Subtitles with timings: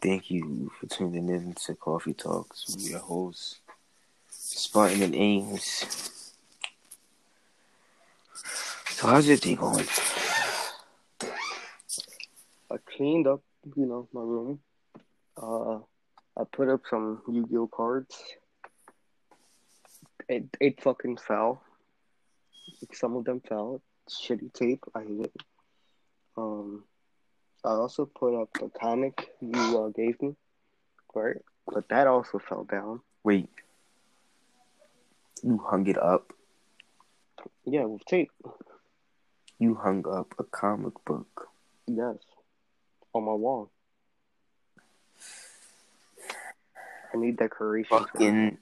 [0.00, 3.58] Thank you for tuning in to Coffee Talks with your host,
[4.30, 6.32] Spartan and Ames.
[8.90, 9.86] So how's your day going?
[12.70, 13.42] I cleaned up,
[13.74, 14.60] you know, my room.
[15.36, 15.78] Uh,
[16.36, 18.16] I put up some Yu-Gi-Oh cards.
[20.28, 21.60] It it fucking fell.
[22.92, 23.82] Some of them fell.
[24.08, 24.84] Shitty tape.
[24.94, 25.42] I hate it.
[26.36, 26.84] Um,
[27.68, 30.34] I also put up the comic you uh, gave me,
[31.14, 31.36] right?
[31.66, 33.02] But that also fell down.
[33.22, 33.50] Wait,
[35.42, 36.32] you hung it up?
[37.66, 38.30] Yeah, with tape.
[39.58, 41.48] You hung up a comic book?
[41.86, 42.16] Yes,
[43.12, 43.70] on my wall.
[47.12, 48.00] I need decorations.
[48.00, 48.56] Fucking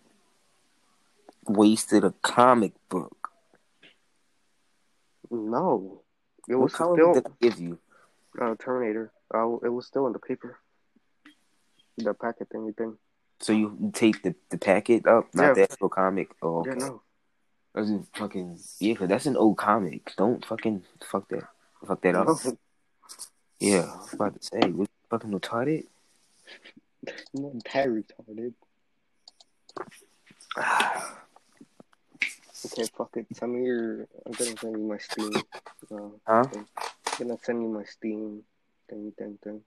[1.47, 3.31] wasted a comic book.
[5.31, 6.03] No,
[6.49, 7.79] it What was still did I give you?
[8.41, 9.13] Uh, Terminator.
[9.35, 10.59] Uh, it was still in the paper.
[11.99, 12.99] The packet thing, thing.
[13.41, 15.55] So you, you taped the, the packet up, not Yeah.
[15.55, 16.29] the actual comic?
[16.43, 16.71] Oh, okay.
[16.71, 17.03] Yeah, no.
[17.75, 20.13] That's a fucking yeah, 'cause that's an old comic.
[20.17, 21.45] Don't fucking fuck that,
[21.87, 22.27] fuck that up.
[22.27, 22.57] No.
[23.59, 25.85] Yeah, I was about to say, what fucking retarded?
[27.35, 28.53] I'm not that retarded.
[32.65, 33.27] Okay, fuck it.
[33.35, 34.07] Send me your.
[34.27, 35.33] I'm gonna send you my Steam.
[35.91, 36.45] Uh, Huh?
[36.45, 36.67] thing.
[37.19, 38.43] Gonna send you my Steam
[38.91, 39.61] thing, thing, thing.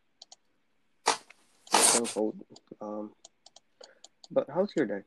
[1.93, 2.35] Don't hold.
[2.79, 3.11] Um,
[4.29, 5.01] but how's your day?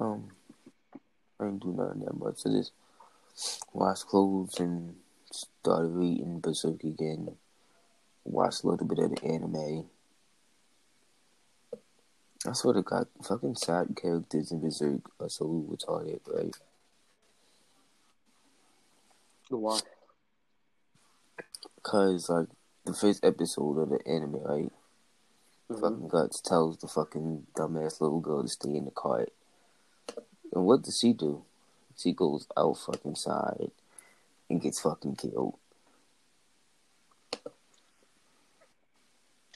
[0.00, 0.28] Um,
[1.38, 2.40] I didn't do nothing that much.
[2.46, 2.72] I just
[3.72, 4.96] washed clothes and
[5.30, 7.36] started reading Berserk again.
[8.24, 9.86] Watched a little bit of the anime.
[12.44, 16.56] I swear to God, fucking side characters in Berserk are so retarded, right?
[19.52, 19.80] The why?
[21.82, 22.48] Cause like
[22.86, 24.72] the first episode of the anime, right?
[25.70, 25.78] Mhm.
[25.78, 29.30] Fucking Guts tells the fucking dumbass little girl to stay in the cart.
[30.54, 31.44] And what does she do?
[31.98, 33.70] She goes out fucking side
[34.48, 35.58] and gets fucking killed.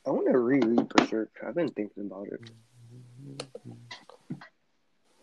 [0.05, 1.31] I want to reread Berserk.
[1.43, 2.51] I've been thinking about it.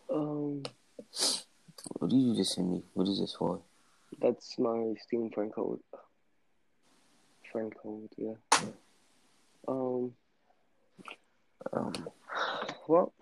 [0.10, 0.64] Um,
[2.00, 2.82] What did you just send me?
[2.96, 3.62] What is this for?
[4.22, 5.80] That's my Steam friend code.
[7.52, 8.34] Friend code, yeah.
[9.68, 10.14] Um,
[11.72, 11.94] Um,
[12.88, 13.14] well,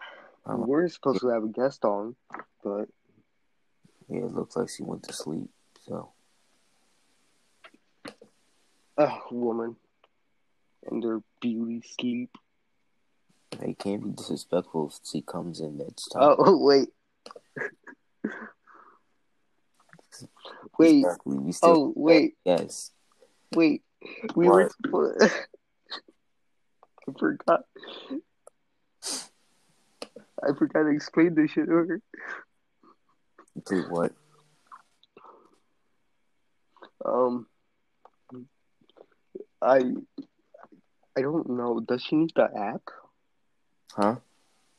[0.46, 2.16] Um, we're supposed to have a guest on,
[2.64, 2.90] but
[4.10, 5.50] yeah, it looks like she went to sleep.
[5.86, 6.12] So
[8.98, 9.76] a woman
[10.90, 12.36] and their beauty sleep.
[13.62, 16.38] it can't be disrespectful if she comes in that's Oh, time.
[16.48, 16.90] Oh, wait.
[20.78, 21.00] Wait.
[21.06, 21.38] Exactly.
[21.38, 22.36] We still Oh, wait.
[22.46, 22.92] yes.
[23.56, 23.84] Wait.
[24.36, 24.72] We were What?
[24.86, 25.22] supposed.
[27.08, 27.62] I forgot.
[30.44, 32.02] I forgot to explain this shit to her.
[33.66, 34.12] Do what?
[37.04, 37.48] Um,
[39.62, 39.82] I
[41.18, 41.80] I don't know.
[41.82, 42.82] Does she need the app?
[43.94, 44.16] Huh?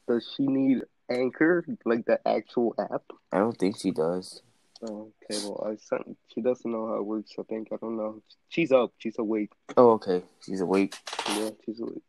[0.09, 3.03] Does she need Anchor, like the actual app?
[3.31, 4.43] I don't think she does.
[4.85, 5.39] Oh, okay.
[5.45, 6.17] Well, I sent.
[6.35, 7.33] She doesn't know how it works.
[7.39, 8.21] I think I don't know.
[8.49, 8.93] She's up.
[8.99, 9.53] She's awake.
[9.77, 10.23] Oh, okay.
[10.45, 10.97] She's awake.
[11.29, 12.03] Yeah, she's awake.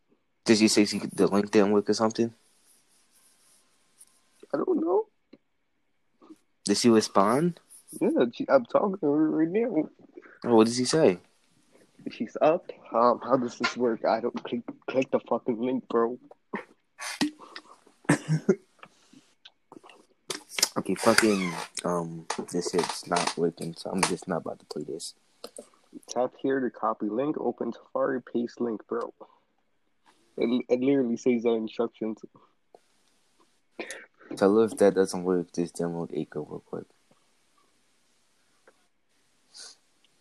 [0.45, 2.33] Did she say she the link didn't work or something?
[4.53, 5.05] I don't know.
[6.65, 7.59] Did she respond?
[8.01, 9.89] Yeah, she, I'm talking to her right now.
[10.45, 11.19] Oh, what does he say?
[12.11, 12.71] She's up.
[12.91, 14.03] Um, how does this work?
[14.05, 16.17] I don't click click the fucking link, bro.
[20.83, 21.53] Okay, fucking
[21.85, 25.13] um, this shit's not working, so I'm just not about to play this.
[26.09, 27.37] Tap here to copy link.
[27.39, 28.21] Open Safari.
[28.21, 29.13] Paste link, bro.
[30.35, 32.19] It, it literally says the instructions.
[34.35, 36.83] Tell her if that doesn't work, just download Anchor real quick.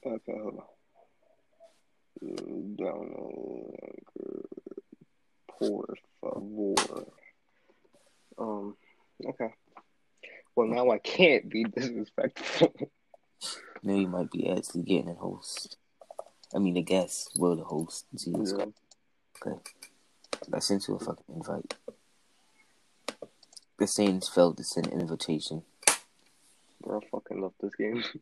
[0.06, 0.62] Okay, hold
[2.22, 2.76] on.
[2.76, 4.48] Download Anchor.
[5.48, 5.86] Por
[6.20, 7.04] favor.
[8.38, 8.76] Um,
[9.26, 9.54] okay.
[10.54, 12.74] Well, now I can't be disrespectful.
[13.84, 15.76] Now you might be actually getting a host.
[16.54, 17.32] I mean, a guest.
[17.36, 18.06] We're the host.
[18.14, 18.66] Jesus Yeah.
[19.44, 19.58] Okay.
[20.52, 21.74] I sent you a fucking invite.
[23.78, 25.62] The Saints failed to send an invitation.
[26.80, 28.04] Bro, I fucking love this game.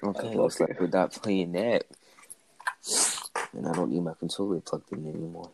[0.00, 1.84] Okay, I looks like we're not playing that.
[3.52, 5.50] And I don't need my controller plugged in anymore.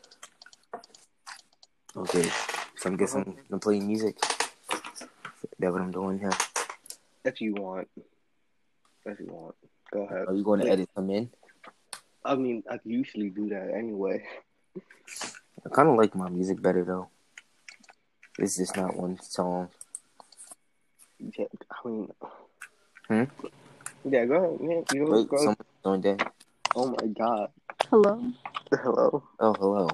[1.97, 2.29] Okay,
[2.77, 4.19] so I'm guessing I'm playing music.
[5.59, 6.33] That what I'm doing here.
[7.25, 7.89] If you want.
[9.05, 9.55] If you want.
[9.93, 10.29] Go ahead.
[10.29, 10.73] Are you going to Wait.
[10.73, 11.31] edit them in?
[12.25, 14.25] I mean, I usually do that anyway.
[15.65, 17.09] I kind of like my music better though.
[18.39, 19.69] It's just not one song.
[21.19, 22.13] Yeah, I mean,
[23.09, 23.25] Hmm?
[24.05, 24.25] yeah.
[24.27, 24.85] Go ahead, man.
[24.93, 25.37] You know, Wait, go.
[25.39, 26.33] someone's doing that.
[26.75, 27.49] Oh my god.
[27.89, 28.21] Hello.
[28.83, 29.23] Hello.
[29.39, 29.89] Oh, hello.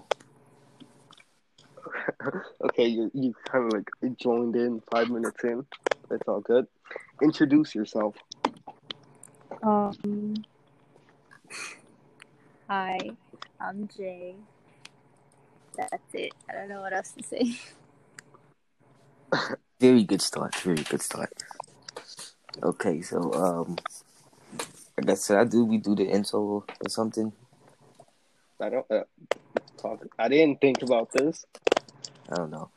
[2.64, 5.64] okay, you you kind of like joined in five minutes in.
[6.08, 6.66] That's all good.
[7.22, 8.16] Introduce yourself.
[9.62, 10.44] Um.
[12.68, 12.98] Hi,
[13.60, 14.34] I'm Jay.
[15.76, 16.32] That's it.
[16.48, 17.56] I don't know what else to say.
[19.80, 20.54] Very good start.
[20.56, 21.32] Very good start.
[22.62, 23.76] Okay, so um,
[24.98, 27.32] I guess should I do we do the intro or something?
[28.60, 29.02] I don't uh,
[29.76, 30.06] talk.
[30.18, 31.44] I didn't think about this.
[32.28, 32.70] I don't know.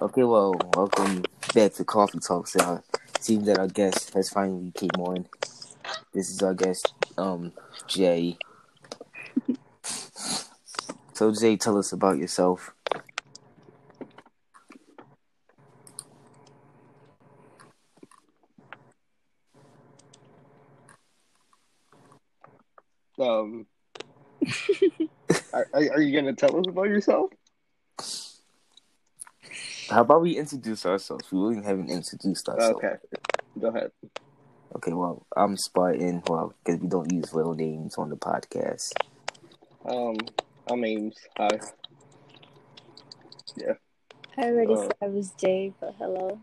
[0.00, 1.22] Okay, well, welcome
[1.54, 2.56] back to Coffee Talks.
[2.56, 2.80] Uh,
[3.20, 5.26] seems that our guest has finally came on.
[6.12, 7.52] This is our guest, um,
[7.86, 8.38] Jay.
[11.12, 12.72] so Jay, tell us about yourself.
[23.18, 23.66] Um,
[25.52, 27.30] are, are are you gonna tell us about yourself?
[29.88, 31.30] How about we introduce ourselves?
[31.30, 32.82] We really haven't introduced ourselves.
[32.84, 32.96] Okay,
[33.60, 33.92] go ahead.
[34.76, 36.22] Okay, well, I'm Spartan.
[36.28, 38.92] Well, because we don't use real names on the podcast.
[39.84, 40.16] Um,
[40.70, 41.16] I'm Ames.
[41.38, 41.48] Hi.
[43.56, 43.74] Yeah.
[44.36, 46.40] I already Uh, said I was Jay, but hello.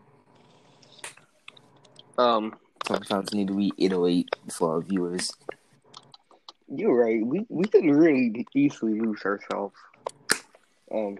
[2.16, 2.56] Um,
[2.86, 5.32] Sometimes we need to reiterate for our viewers.
[6.68, 7.24] you're right.
[7.24, 9.74] We we can really easily lose ourselves.
[10.92, 11.18] Um,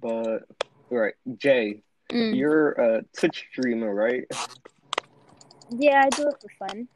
[0.00, 0.40] but
[0.90, 2.36] right, Jay, Mm.
[2.36, 4.24] you're a Twitch streamer, right?
[5.70, 6.88] Yeah, I do it for fun.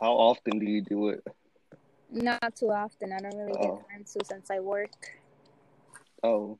[0.00, 1.26] How often do you do it?
[2.10, 3.12] Not too often.
[3.12, 3.76] I don't really Oh.
[3.76, 5.18] get time to since I work.
[6.22, 6.58] Oh,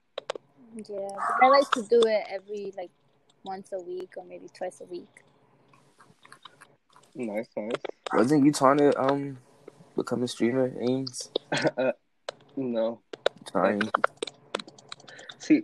[0.77, 2.91] Yeah, but I like to do it every like
[3.45, 5.23] once a week or maybe twice a week.
[7.15, 7.71] nice, nice.
[8.13, 9.39] Wasn't you trying to um
[9.95, 11.31] become a streamer, Ames?
[11.79, 11.93] uh,
[12.57, 13.01] no,
[13.51, 13.83] Trying.
[15.45, 15.63] See,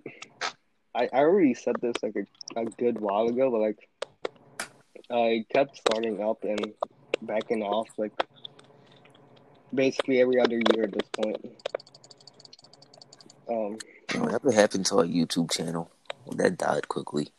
[0.94, 3.88] I, I already said this like a, a good while ago, but like
[5.10, 6.72] I kept starting up and
[7.22, 8.12] backing off like
[9.74, 11.58] basically every other year at this point.
[13.48, 13.78] Um,
[14.20, 15.90] Whatever happened to our YouTube channel?
[16.36, 17.32] That died quickly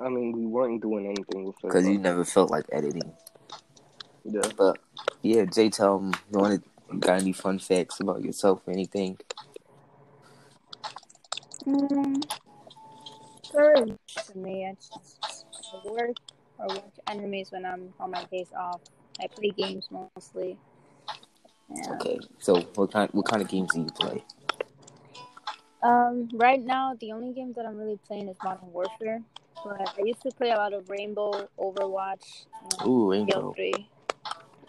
[0.00, 1.62] I mean, we weren't doing anything with it.
[1.62, 3.12] because you never felt like editing.
[4.24, 4.42] yeah.
[4.56, 4.78] But
[5.22, 9.18] yeah, Jay, tell him you want to got any fun facts about yourself or anything?
[13.52, 15.44] Very to me, I just
[15.74, 16.16] I work
[16.58, 18.80] or watch animes when I'm on my days off.
[19.20, 20.58] I play games mostly.
[21.74, 21.92] Yeah.
[21.92, 24.24] Okay, so what kind what kind of games do you play?
[25.82, 29.22] Um, right now, the only game that I'm really playing is Modern Warfare.
[29.64, 33.52] But I used to play a lot of Rainbow, Overwatch, and Ooh, Rainbow.
[33.54, 33.88] 3.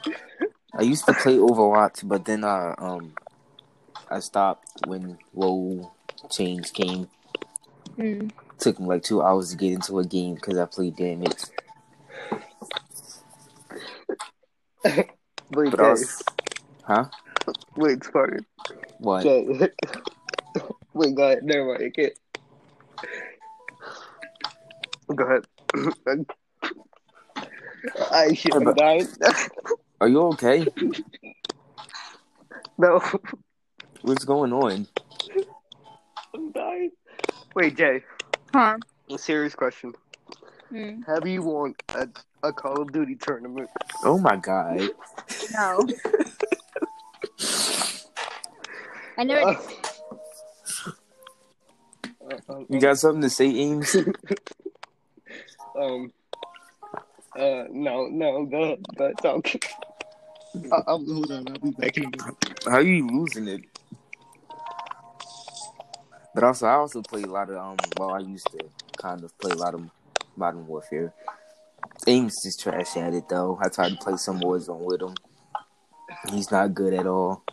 [0.73, 3.13] I used to play Overwatch, but then I um
[4.09, 5.91] I stopped when WoW
[6.30, 7.10] change came.
[7.98, 8.31] Mm.
[8.57, 11.44] Took me like two hours to get into a game because I played damage.
[15.51, 16.24] Wait, But was,
[16.83, 17.06] huh?
[17.75, 18.45] Wait, Spartan.
[18.99, 19.23] What?
[19.23, 19.47] Jay.
[20.94, 21.44] Wait, go ahead.
[21.44, 21.83] Never mind.
[21.83, 22.14] I can't.
[25.16, 25.45] Go ahead.
[28.11, 29.07] I should have died.
[30.02, 30.68] Are you okay?
[32.78, 33.02] no,
[34.02, 34.88] What's going on?
[36.33, 36.92] I'm dying.
[37.56, 38.04] Wait, Jay.
[38.54, 38.78] Huh?
[39.12, 39.94] A serious question.
[40.71, 41.06] Mm.
[41.07, 42.07] Have you won a,
[42.44, 43.69] a Call of Duty tournament?
[44.04, 44.90] Oh my god.
[45.54, 45.88] No.
[49.18, 49.50] I never.
[49.50, 49.56] Uh,
[52.48, 53.95] uh, You got something to say, Ames?
[55.76, 56.12] um.
[57.36, 58.80] Uh, no, no, go ahead.
[58.95, 59.48] Go ahead, talk.
[60.71, 62.36] Uh, um, hold on, I'll be back in a minute.
[62.66, 63.62] How are you losing it?
[66.39, 67.75] But also, I also play a lot of um.
[67.97, 68.59] Well, I used to
[68.97, 69.89] kind of play a lot of
[70.37, 71.13] Modern Warfare.
[72.07, 73.59] Ames just trash at it though.
[73.61, 75.15] I tried to play some Warzone with him.
[76.31, 77.43] He's not good at all.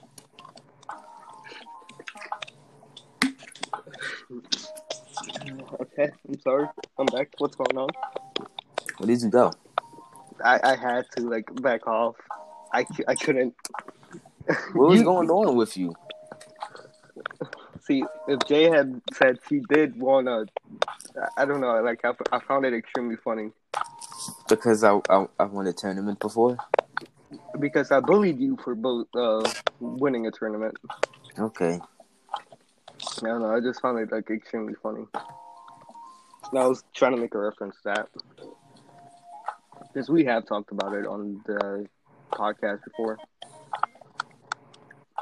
[5.80, 6.68] Okay, I'm sorry.
[6.96, 7.30] I'm back.
[7.38, 7.88] What's going on?
[8.98, 9.52] Where did you go?
[10.44, 12.14] I, I had to like back off.
[12.72, 13.52] I, I couldn't.
[14.74, 15.92] What was going on with you?
[17.86, 20.46] See, if Jay had said she did want to,
[21.36, 21.80] I don't know.
[21.82, 23.52] Like I, I found it extremely funny.
[24.48, 26.56] Because I I, I won a tournament before.
[27.60, 29.48] because I bullied you for both uh,
[29.80, 30.76] winning a tournament.
[31.38, 31.80] Okay.
[33.22, 33.54] I don't know.
[33.54, 35.06] I just found it like extremely funny.
[36.50, 38.08] And I was trying to make a reference to that
[39.82, 41.86] because we have talked about it on the
[42.32, 43.18] podcast before.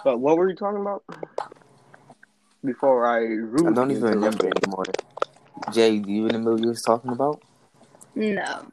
[0.03, 1.05] But what were you talking about
[2.65, 3.19] before I?
[3.69, 4.85] I don't even remember anymore.
[5.73, 7.43] Jay, do you remember what you was talking about?
[8.15, 8.67] No.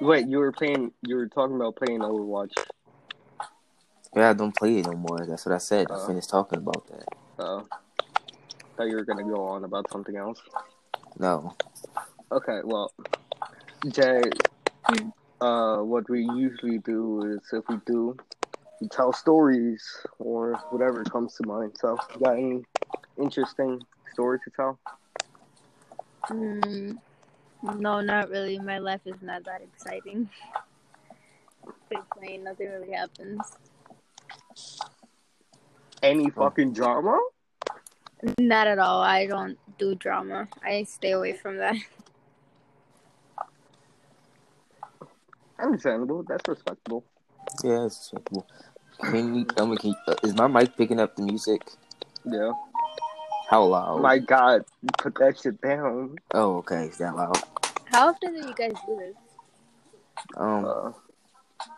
[0.00, 0.92] Wait, you were playing.
[1.02, 2.52] You were talking about playing Overwatch.
[4.14, 5.26] Yeah, I don't play it no more.
[5.26, 5.90] That's what I said.
[5.90, 6.06] I Uh.
[6.06, 7.08] finished talking about that.
[7.38, 7.66] Oh.
[8.76, 10.40] thought you were gonna go on about something else.
[11.18, 11.54] No.
[12.32, 12.92] Okay, well,
[13.88, 14.20] Jay,
[15.40, 18.16] uh, what we usually do is if we do,
[18.80, 19.84] we tell stories
[20.18, 21.76] or whatever comes to mind.
[21.78, 22.64] So, you got any
[23.18, 24.78] interesting story to tell?
[26.30, 26.98] Mm,
[27.76, 28.58] no, not really.
[28.58, 30.28] My life is not that exciting.
[31.90, 33.40] Big plain, nothing really happens.
[36.02, 37.18] Any fucking drama?
[38.38, 39.02] Not at all.
[39.02, 40.48] I don't do drama.
[40.62, 41.76] I stay away from that.
[45.58, 46.22] Understandable.
[46.22, 47.04] That's respectable.
[47.62, 48.46] Yeah, it's acceptable.
[49.00, 51.62] Can you, tell me, can you, uh, is my mic picking up the music?
[52.24, 52.52] Yeah.
[53.54, 54.02] How loud?
[54.02, 54.64] My God,
[54.98, 56.16] put that shit down.
[56.34, 56.86] Oh, okay.
[56.86, 57.38] Is that loud?
[57.84, 59.14] How often do you guys do this?
[60.36, 60.90] Um, Uh,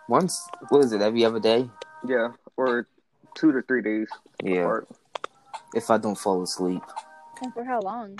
[0.09, 0.40] once,
[0.71, 1.68] what is it, every other day?
[2.09, 2.88] yeah, or
[3.35, 4.09] two to three days.
[4.42, 4.62] Yeah.
[4.64, 4.87] Or
[5.75, 6.80] If I don't fall asleep.
[7.42, 8.16] And for how long?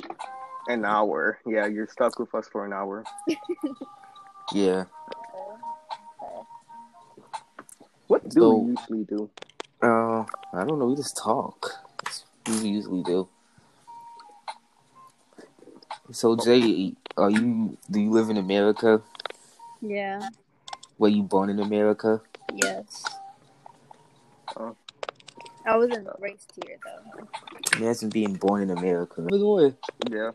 [0.69, 1.39] an hour.
[1.47, 3.05] Yeah, you're stuck with us for an hour.
[4.53, 4.85] Yeah.
[8.07, 9.31] What do So- we usually do?
[9.83, 10.87] Uh, I don't know.
[10.93, 11.71] We just talk.
[12.05, 13.29] That's what we usually do.
[16.13, 17.77] So Jay, are you?
[17.91, 19.03] Do you live in America?
[19.81, 20.29] Yeah.
[20.99, 22.21] Were you born in America?
[22.55, 23.05] Yes.
[24.57, 24.77] Oh.
[25.67, 27.79] I wasn't raised here though.
[27.79, 29.21] Imagine being born in America.
[29.23, 29.75] By the way,
[30.09, 30.31] Yeah.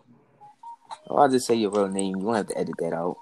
[1.10, 2.18] oh, I'll just say your real name.
[2.18, 3.16] You won't have to edit that out.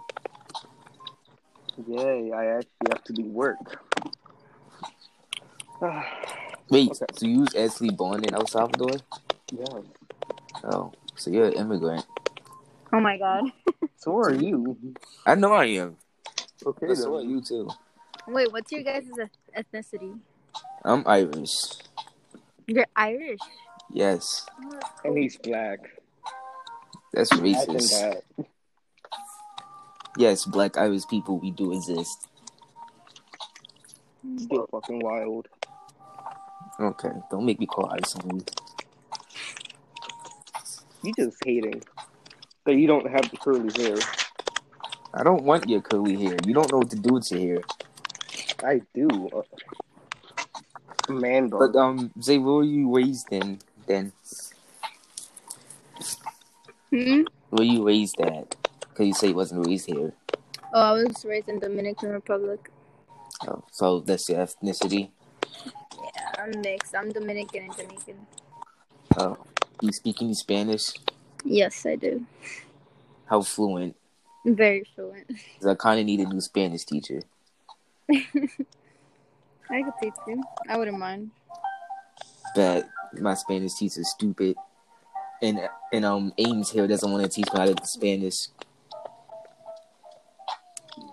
[1.87, 3.57] Yay, I actually have to do work.
[6.69, 7.05] Wait, Okay.
[7.13, 8.97] so you was actually born in El Salvador?
[9.53, 9.65] yeah.
[10.63, 12.05] Oh, so you're an immigrant.
[12.93, 13.45] Oh my god.
[13.97, 14.77] So are you?
[15.25, 15.97] I know I am.
[16.65, 17.67] Okay, But so are you too.
[18.29, 19.09] Wait, what's your guys'
[19.57, 20.17] ethnicity?
[20.85, 21.51] I'm Irish.
[22.65, 23.41] You're Irish.
[23.91, 25.79] Yes, Oh, that's And he's black.
[27.11, 27.91] that's Imagine racist.
[27.91, 28.23] that.
[30.17, 32.27] Yes, black Irish people, we do exist.
[34.37, 35.49] Still fucking wild.
[36.79, 38.45] Okay, don't make me call ice on you.
[41.03, 41.83] You just hating
[42.69, 43.97] that you don't have the curly hair.
[45.13, 46.37] I don't want your curly hair.
[46.45, 47.61] You don't know what to do with your hair.
[48.63, 49.43] I do.
[51.09, 53.59] Man But um, Zay, where were you raised in?
[53.87, 54.13] Then
[56.91, 57.23] Hmm?
[57.49, 58.55] where you raised at?
[58.93, 60.13] Cause you say you wasn't raised here.
[60.71, 62.69] Oh, I was raised in Dominican Republic.
[63.47, 65.09] Oh, so that's your ethnicity.
[65.97, 66.93] Yeah, I'm mixed.
[66.95, 68.27] I'm Dominican and Jamaican.
[69.17, 69.37] Oh,
[69.81, 70.93] you speak any Spanish?
[71.43, 72.25] Yes, I do.
[73.25, 73.95] How fluent?
[74.45, 75.29] Very fluent.
[75.65, 77.21] I kind of need a new Spanish teacher.
[78.09, 80.43] I could teach you.
[80.67, 81.31] I wouldn't mind.
[82.55, 84.55] But my Spanish teacher's stupid,
[85.41, 85.59] and
[85.93, 88.47] and um Ames here doesn't want to teach me how to do Spanish.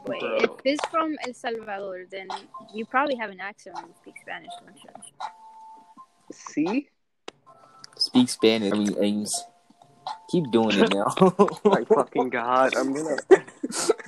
[0.07, 0.37] Wait, Bro.
[0.37, 2.29] if he's from El Salvador, then
[2.73, 4.91] you probably have an accent when you speak Spanish, don't you?
[6.33, 6.89] See?
[7.99, 8.73] Speak Spanish.
[8.73, 9.45] I mean Ames.
[10.29, 11.15] Keep doing it now.
[11.65, 13.17] My fucking god, I'm gonna.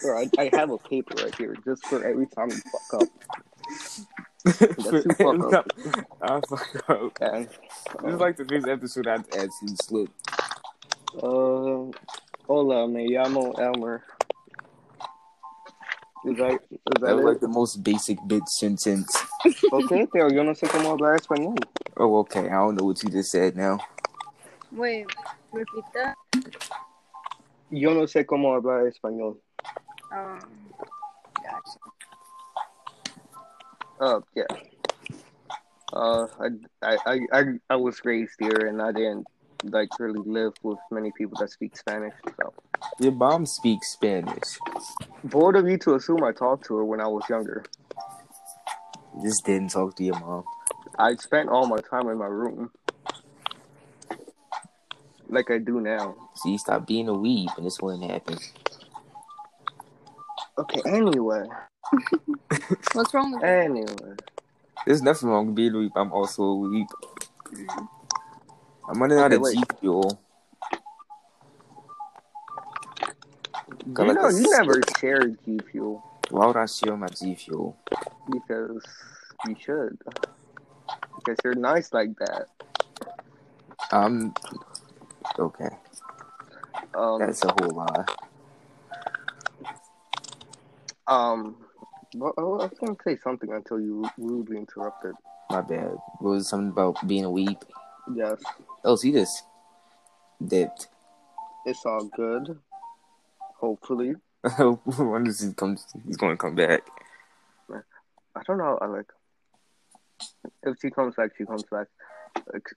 [0.02, 3.08] Bro, I, I have a paper right here just for every time you fuck up.
[4.44, 5.66] That's too fuck up.
[6.22, 6.90] I fuck up.
[6.90, 7.48] Okay.
[8.02, 10.30] This is like the first episode I've actually slipped.
[11.16, 11.90] Uh,
[12.46, 14.02] hola, me llamo Elmer.
[16.26, 19.16] Is that, is That that was like the most basic bit sentence.
[19.72, 21.56] Okay, pero yo no sé cómo hablar español.
[21.96, 22.48] Oh, okay.
[22.48, 23.78] I don't know what you just said now.
[24.72, 25.06] Wait,
[25.52, 26.14] repeat that.
[27.70, 29.38] Yo no sé cómo hablar español.
[30.12, 30.40] Um,
[31.42, 31.78] gotcha.
[34.00, 34.46] Uh, yeah.
[35.92, 36.48] Uh, I,
[36.82, 39.26] I, I, I, I was raised here and I didn't
[39.64, 42.14] like really live with many people that speak Spanish.
[42.40, 42.52] So
[43.00, 44.44] Your mom speaks Spanish.
[45.24, 47.64] bored of you to assume I talked to her when I was younger.
[49.22, 50.44] Just didn't talk to your mom.
[50.98, 52.70] I spent all my time in my room,
[55.28, 56.16] like I do now.
[56.35, 58.38] See, stop being a weeb, and this wouldn't happen.
[60.58, 60.82] Okay.
[60.87, 61.44] Anyway,
[62.92, 63.47] What's wrong with it?
[63.47, 64.16] Anyway,
[64.87, 65.92] There's nothing wrong with being a weeb.
[65.97, 66.87] I'm also a weeb.
[68.88, 69.54] I'm running out Okay, of wait.
[69.54, 70.20] G fuel.
[73.94, 77.08] you Got like know, you s- never share G Fuel Why would I share my
[77.08, 77.76] G fuel?
[78.30, 78.82] because
[79.47, 79.99] you should.
[81.16, 82.47] Because you're nice like that.
[83.92, 84.35] I'm
[85.38, 85.68] okay.
[86.94, 88.11] Um, That's a whole lot.
[91.06, 91.56] um,
[92.14, 95.14] well, I was gonna say something until you rudely interrupted.
[95.50, 95.92] My bad.
[96.18, 97.61] What was it something about being a weeb?
[98.14, 98.40] Yes,
[98.85, 99.42] Oh, see this
[100.47, 100.88] dipped.
[101.66, 102.58] it's all good.
[103.61, 104.14] Hopefully,
[104.58, 105.76] when does he come?
[106.06, 106.82] He's going to come back.
[107.70, 108.78] I don't know.
[108.80, 109.11] I like
[110.62, 111.88] if she comes back, she comes back.
[112.52, 112.68] Like,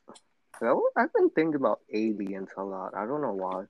[0.95, 2.93] I've been thinking about aliens a lot.
[2.95, 3.65] I don't know why.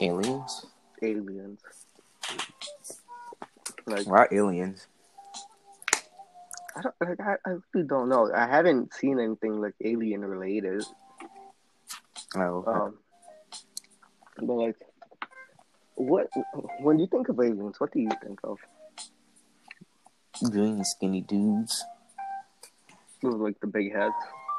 [0.00, 0.66] Aliens?
[1.02, 1.60] Aliens.
[3.86, 4.88] Like Why aliens?
[6.76, 8.30] I don't like I, I really don't know.
[8.34, 10.84] I haven't seen anything like alien related.
[12.34, 12.70] Oh, okay.
[12.70, 12.98] Um
[14.38, 14.76] but like
[15.94, 16.28] what
[16.80, 18.58] when you think of aliens, what do you think of?
[20.50, 21.84] green skinny dudes.
[23.22, 24.14] With like the big heads.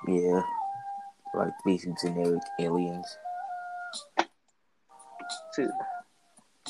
[0.08, 0.42] Yeah,
[1.38, 3.18] like these generic aliens.
[5.54, 5.68] See,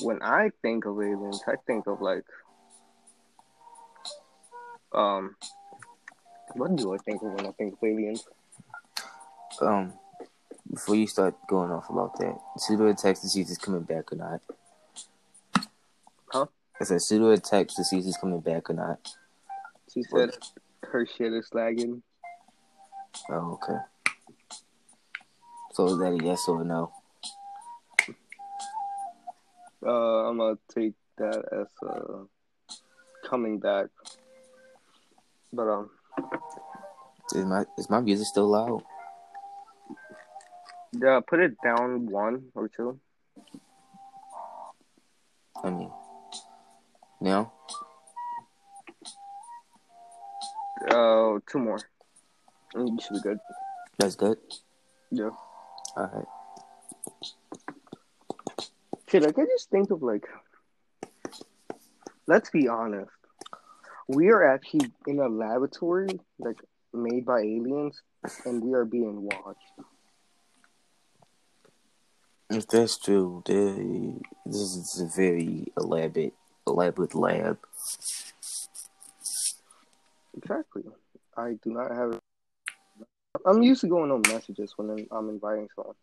[0.01, 2.25] when I think of aliens, I think of like
[4.93, 5.35] um
[6.53, 8.25] what do I think of when I think of aliens?
[9.61, 9.93] Um,
[10.71, 14.11] before you start going off about that, pseudo text to see if he's coming back
[14.11, 14.41] or not.
[16.31, 16.45] Huh?
[16.79, 18.99] I said pseudo text to see if he's coming back or not.
[19.93, 20.31] She said
[20.83, 22.03] her shit is lagging.
[23.29, 23.79] Oh, okay.
[25.77, 26.91] So is that a yes or a no?
[29.85, 32.23] Uh I'm gonna take that as uh
[33.29, 33.87] coming back.
[35.53, 35.89] But um
[37.35, 38.83] Is my is my music still loud?
[40.93, 42.99] yeah, put it down one or two.
[45.63, 45.91] I mean,
[47.21, 47.53] now
[50.89, 51.79] Uh two more.
[52.73, 53.39] And you should be good.
[53.97, 54.37] that's good.
[55.11, 55.31] Yeah.
[55.97, 56.25] All right.
[59.07, 60.27] Shit, like I just think of like,
[62.27, 63.09] let's be honest,
[64.07, 66.59] we are actually in a laboratory like
[66.93, 67.99] made by aliens,
[68.45, 69.59] and we are being watched.
[72.51, 76.35] If that's true, they, this is a very elaborate,
[76.67, 77.57] elaborate lab.
[80.37, 80.83] Exactly.
[81.35, 82.19] I do not have.
[83.45, 85.95] I'm used to going on messages when I'm, inviting someone.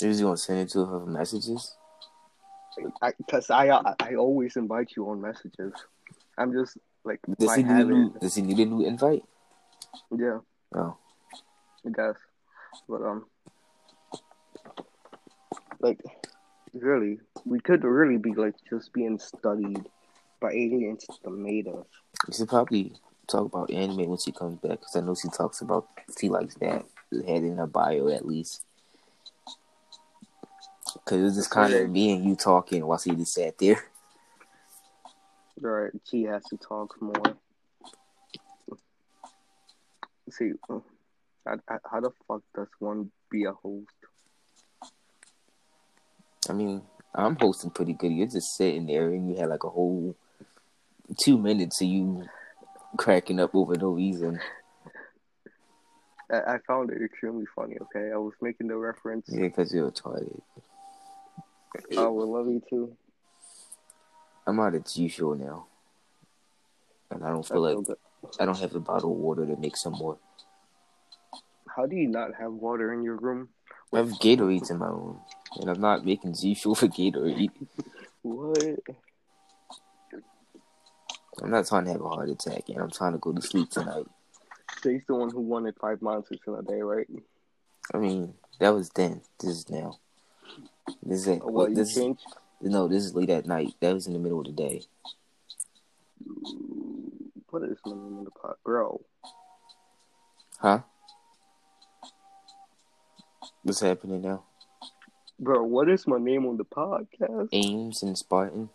[0.00, 1.74] You're just gonna send it to her messages.
[3.00, 5.72] I because I, I I always invite you on messages.
[6.36, 8.14] I'm just like Does he need a new?
[8.20, 9.22] Does he need a new invite?
[10.16, 10.38] Yeah,
[10.74, 10.96] Oh,
[11.86, 12.16] I guess.
[12.88, 13.24] But um,
[15.80, 16.00] like,
[16.74, 19.86] really, we could really be like just being studied
[20.40, 21.86] by aliens that made us.
[22.26, 22.92] we should probably
[23.26, 26.54] talk about anime when she comes back because I know she talks about she likes
[26.56, 26.84] that.
[27.12, 28.62] Had in her bio at least.
[31.04, 33.82] Cause it's just kind of me and you talking while she just sat there.
[35.60, 35.92] Right?
[36.04, 37.36] She has to talk more.
[40.30, 40.82] See, oh,
[41.46, 41.58] how,
[41.90, 43.86] how the fuck does one be a host?
[46.48, 46.82] I mean,
[47.14, 48.12] I'm hosting pretty good.
[48.12, 50.16] You're just sitting there and you had like a whole
[51.18, 52.26] two minutes of you
[52.96, 54.40] cracking up over no reason.
[56.30, 57.76] I, I found it extremely funny.
[57.80, 59.26] Okay, I was making the reference.
[59.28, 60.40] Yeah, because you're retarded.
[61.96, 62.96] I would love you too.
[64.46, 65.66] I'm out of G Fuel now.
[67.10, 67.96] And I don't I feel like good.
[68.40, 70.18] I don't have a bottle of water to make some more.
[71.68, 73.48] How do you not have water in your room?
[73.92, 75.20] I have Gatorades in my room.
[75.60, 77.50] And I'm not making G Fuel for Gatorade.
[78.22, 78.80] What?
[81.46, 83.70] I'm not trying to have a heart attack and I'm trying to go to sleep
[83.70, 84.06] tonight.
[84.82, 87.06] Jay's the one who wanted five monsters in a day, right?
[87.94, 89.20] I mean, that was then.
[89.38, 90.00] This is now.
[91.04, 91.70] This is Or oh, what?
[91.70, 92.16] You this is,
[92.62, 93.74] no, this is late at night.
[93.78, 94.82] That was in the middle of the day.
[97.50, 99.00] What is my name in the pot, bro?
[100.58, 100.80] Huh?
[103.62, 104.42] What's happening now?
[105.38, 107.50] Bro, what is my name on the podcast?
[107.52, 108.68] Ames and Spartan.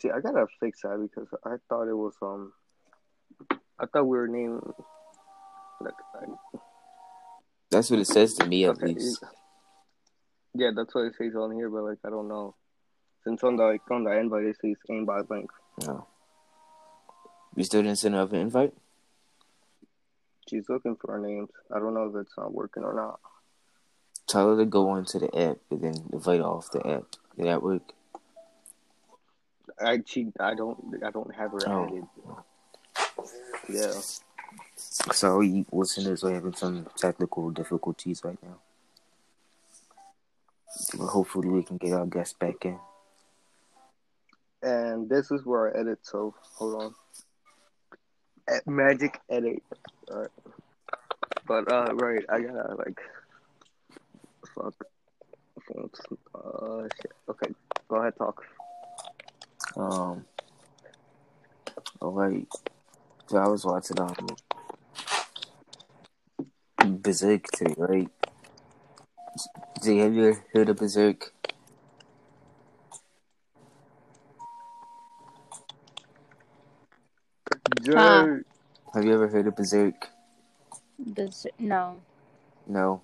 [0.00, 2.52] See, I gotta fix that because I thought it was um,
[3.78, 4.60] I thought we were named
[5.80, 6.58] like I-
[7.70, 9.22] That's what it says to me, at least.
[10.54, 12.54] Yeah, that's what it says on here, but like I don't know.
[13.24, 15.50] Since on the like on the invite it says aimbot link.
[15.84, 16.06] No.
[17.56, 18.72] You still didn't send her an invite?
[20.48, 21.50] She's looking for her names.
[21.74, 23.20] I don't know if it's not working or not.
[24.28, 27.04] Tell her to go onto the app and then invite off the app.
[27.36, 27.92] Did that work?
[29.80, 31.84] I she I don't I don't have her Oh.
[31.84, 32.06] added.
[33.68, 34.00] Yeah.
[34.76, 38.58] So you listeners are having some technical difficulties right now.
[40.96, 42.78] But hopefully we can get our guest back in.
[44.62, 46.94] And this is where I edit, so hold on.
[48.52, 49.62] E- Magic edit.
[50.10, 50.30] Alright.
[51.46, 53.00] But uh right, I gotta like
[54.54, 54.74] fuck.
[56.34, 57.12] Uh shit.
[57.28, 57.52] Okay,
[57.88, 58.44] go ahead talk.
[59.78, 60.24] Um
[62.00, 62.48] like
[63.28, 64.14] So I was watching um
[67.02, 68.10] Berserk today, right?
[69.82, 71.32] Jay, have you ever heard of Berserk?
[77.94, 78.26] Huh.
[78.94, 80.08] Have you ever heard of Berserk?
[80.98, 82.00] This, no.
[82.66, 83.02] No.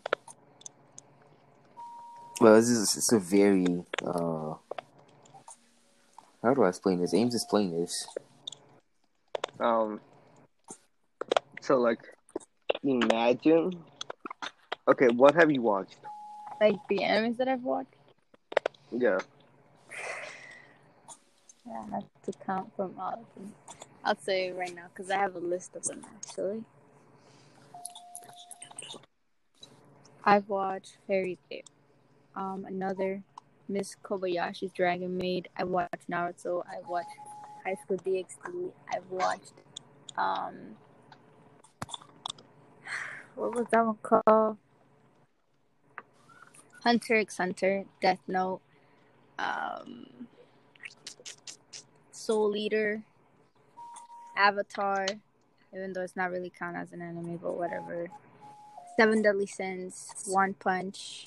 [2.41, 4.55] Well, this is it's a very uh
[6.45, 7.15] how do I explain this?
[7.15, 8.07] Ames explain this.
[9.59, 10.01] Um
[11.61, 12.01] so like
[12.83, 13.83] imagine
[14.87, 15.97] Okay, what have you watched?
[16.61, 17.95] Like the animes that I've watched,
[18.93, 19.19] Yeah.
[21.67, 23.55] I have to count from all of them.
[24.05, 26.65] I'll say it right now because I have a list of them actually.
[30.23, 31.63] I've watched Fairy Tail.
[32.37, 33.23] Um, another
[33.69, 35.49] Miss Kobayashi's Dragon Maid.
[35.57, 36.63] I watched Naruto.
[36.67, 37.09] I watched
[37.65, 38.71] High School DxD.
[38.93, 39.55] I've watched
[40.17, 40.77] um,
[43.35, 44.57] what was that one called?
[46.83, 48.61] Hunter x Hunter, Death Note,
[49.39, 50.07] um,
[52.13, 53.03] Soul Eater,
[54.37, 55.07] Avatar,
[55.75, 58.09] even though it's not really count as an anime, but whatever.
[58.97, 61.27] Seven Deadly Sins, One Punch,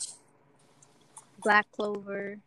[1.44, 2.40] Black Clover.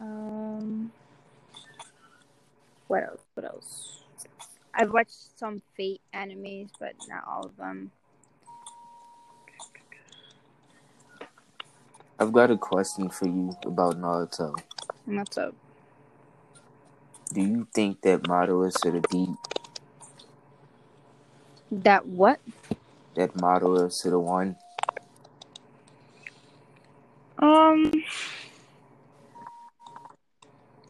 [0.00, 0.92] Um,
[2.88, 3.20] what else?
[3.34, 4.02] What else?
[4.74, 7.92] I've watched some Fate animes, but not all of them.
[12.18, 14.56] I've got a question for you about Naruto.
[15.06, 15.54] What's up?
[17.32, 19.36] Do you think that Madara should have beat
[21.70, 22.40] That what?
[23.14, 24.56] that Madara should have won?
[27.44, 27.92] Um,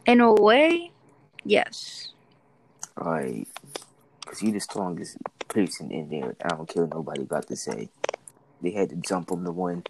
[0.06, 0.92] in a way,
[1.44, 2.12] yes.
[2.96, 3.48] Like,
[4.24, 5.16] cause you the strongest
[5.48, 6.36] person in there.
[6.44, 7.88] I don't care what nobody got to say.
[8.62, 9.82] They had to jump him to win.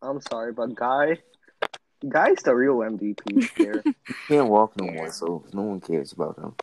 [0.00, 1.18] I'm sorry, but Guy
[2.08, 3.84] Guy's the real MVP here.
[4.06, 6.54] He can't walk no more, so no one cares about him.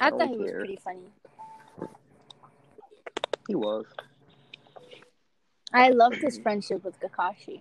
[0.00, 1.06] I I thought don't he was pretty funny.
[3.46, 3.84] he was.
[5.72, 7.60] I loved his friendship with Kakashi.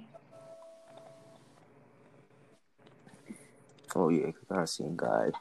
[3.95, 5.31] Oh yeah, Kakashi and Guy.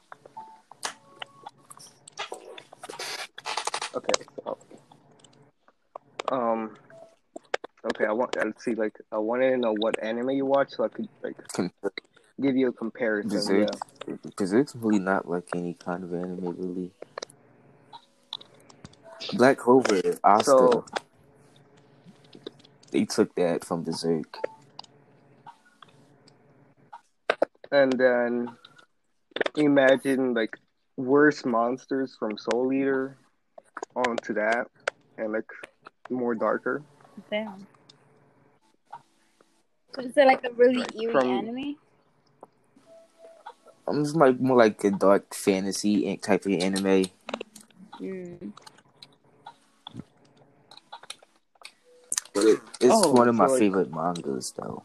[3.95, 4.59] Okay, so
[6.31, 6.77] um
[7.85, 10.85] Okay, I want let's see like I wanted to know what anime you watch so
[10.85, 11.37] I could like
[12.41, 13.31] give you a comparison.
[13.31, 13.71] Berserk.
[14.07, 14.15] Yeah.
[14.37, 16.91] Berserk's really not like any kind of anime, really.
[19.35, 20.85] Black Clover, Asta, So
[22.91, 24.39] they took that from Berserk.
[27.71, 28.49] and then
[29.57, 30.57] imagine like
[30.97, 33.17] worse monsters from Soul Eater
[33.95, 34.67] onto that
[35.17, 35.51] and like
[36.11, 36.83] more darker.
[37.31, 37.67] Damn.
[39.95, 41.77] So is it like a really eerie From- anime?
[43.87, 47.07] I'm just like more like a dark fantasy type of anime.
[47.99, 48.53] Mm.
[52.39, 54.85] But it, it's Oh, one of my like- favorite mangas, though.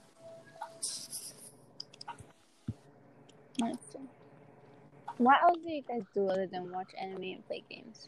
[3.60, 3.78] Nice.
[5.18, 8.08] What else do you guys do other than watch anime and play games?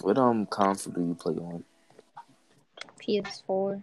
[0.00, 1.62] What um console do you play on?
[3.00, 3.80] PS4.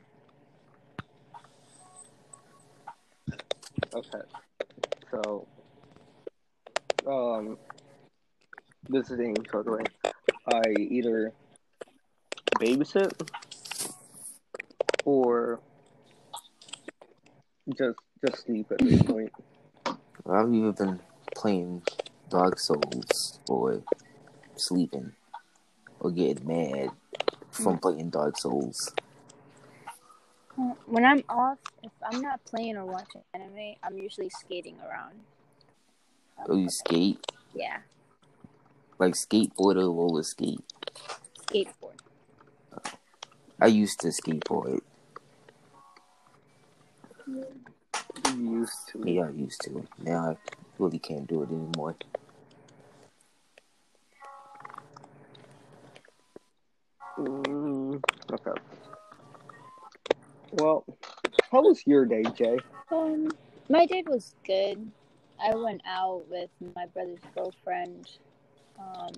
[3.93, 4.19] Okay.
[5.11, 5.47] So
[7.07, 7.57] um
[8.89, 9.83] this is Amy by the way.
[10.53, 11.31] I either
[12.59, 13.11] babysit
[15.05, 15.59] or
[17.77, 19.31] just just sleep at this point.
[20.29, 20.99] I've even been
[21.35, 21.83] playing
[22.29, 23.81] Dark Souls, boy.
[24.57, 25.13] sleeping
[25.99, 26.89] or getting mad
[27.51, 27.81] from mm.
[27.81, 28.93] playing Dark Souls.
[30.85, 35.13] When I'm off, if I'm not playing or watching anime, I'm usually skating around.
[36.47, 37.19] Oh, you skate?
[37.53, 37.77] Yeah,
[38.97, 40.59] Like skateboard or roller skate?
[41.47, 41.97] skateboard.
[43.61, 44.79] I used to skateboard.
[47.27, 47.51] You
[48.35, 49.03] used to.
[49.05, 49.85] Yeah, I used to.
[49.97, 50.37] Now I
[50.77, 51.95] really can't do it anymore.
[57.17, 58.61] Mm, okay.
[60.53, 60.85] Well,
[61.51, 62.57] how was your day, Jay?
[62.91, 63.29] Um,
[63.69, 64.89] my day was good.
[65.41, 68.09] I went out with my brother's girlfriend.
[68.79, 69.11] Um,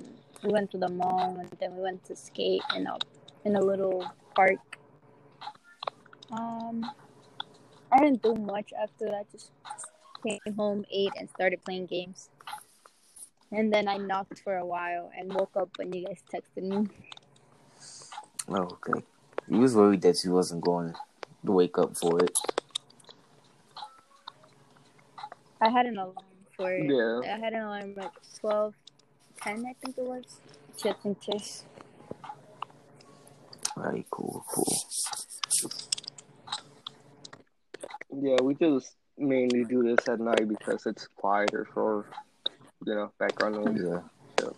[0.43, 2.97] we went to the mall and then we went to skate in a
[3.45, 4.59] in a little park.
[6.31, 6.89] Um,
[7.91, 9.31] I didn't do much after that.
[9.31, 9.51] Just
[10.25, 12.29] came home, ate, and started playing games.
[13.51, 16.87] And then I knocked for a while and woke up when you guys texted me.
[18.47, 19.03] Oh, okay.
[19.49, 20.93] You was worried that you wasn't going
[21.45, 22.37] to wake up for it.
[25.59, 26.15] I had an alarm
[26.55, 26.85] for it.
[26.89, 27.19] Yeah.
[27.29, 28.73] I had an alarm at twelve
[29.41, 30.39] ten, I think it was.
[30.81, 31.65] Just in case.
[33.77, 34.77] Alright, cool, cool.
[38.13, 42.05] Yeah, we just mainly do this at night because it's quieter for,
[42.85, 43.81] you know, background noise.
[43.83, 44.01] Yeah.
[44.41, 44.49] Yeah.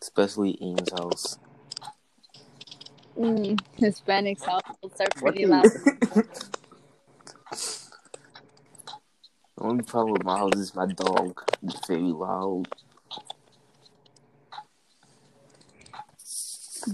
[0.00, 1.38] Especially Ames' house.
[3.18, 5.66] Mm, Hispanics households are pretty loud.
[9.56, 11.42] The only problem with my house is my dog.
[11.62, 12.68] He's very loud.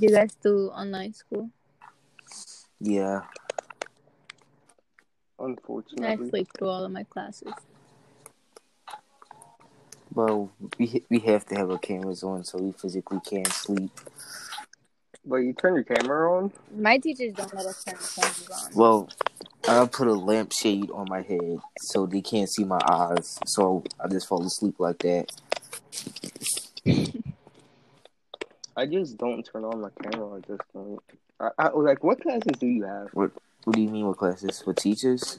[0.00, 1.50] You guys do online school?
[2.80, 3.22] Yeah.
[5.38, 6.06] Unfortunately.
[6.06, 6.30] I Unfortunately.
[6.30, 7.52] sleep through all of my classes.
[10.14, 13.90] Well, we we have to have our cameras on so we physically can't sleep.
[15.24, 16.52] But you turn your camera on?
[16.76, 18.72] My teachers don't let us turn the cameras on.
[18.74, 19.08] Well,
[19.68, 23.38] I put a lampshade on my head so they can't see my eyes.
[23.46, 25.30] So I just fall asleep like that.
[28.76, 31.00] I just don't turn on my camera at this point.
[31.38, 33.08] I, I, like, what classes do you have?
[33.12, 33.32] What
[33.64, 35.38] What do you mean with classes for teachers?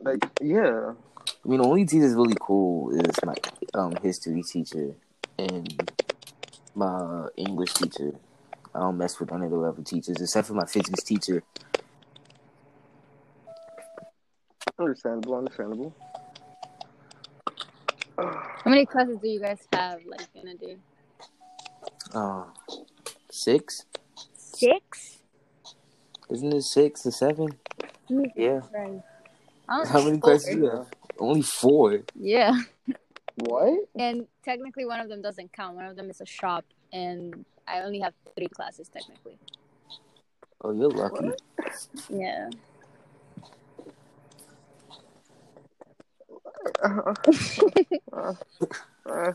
[0.00, 0.92] Like, yeah.
[1.26, 3.34] I mean, the only teacher's really cool is my
[3.72, 4.94] um history teacher
[5.38, 5.90] and
[6.74, 8.12] my English teacher.
[8.74, 11.42] I don't mess with none of the other teachers except for my physics teacher.
[14.78, 15.94] Understandable, understandable.
[18.18, 20.76] How many classes do you guys have, like, in a day?
[22.14, 22.44] Uh,
[23.30, 23.84] six?
[24.36, 25.18] Six?
[26.30, 27.48] Isn't it six or seven?
[28.36, 28.60] Yeah.
[28.72, 29.02] Right.
[29.68, 30.20] How many four.
[30.20, 30.86] classes do you have?
[31.18, 32.00] Only four.
[32.14, 32.60] Yeah.
[33.36, 33.88] What?
[33.96, 35.74] And technically, one of them doesn't count.
[35.74, 39.38] One of them is a shop, and I only have three classes technically.
[40.62, 41.32] Oh, you're lucky.
[42.08, 42.50] Yeah.
[48.12, 48.34] Uh,
[49.06, 49.32] uh,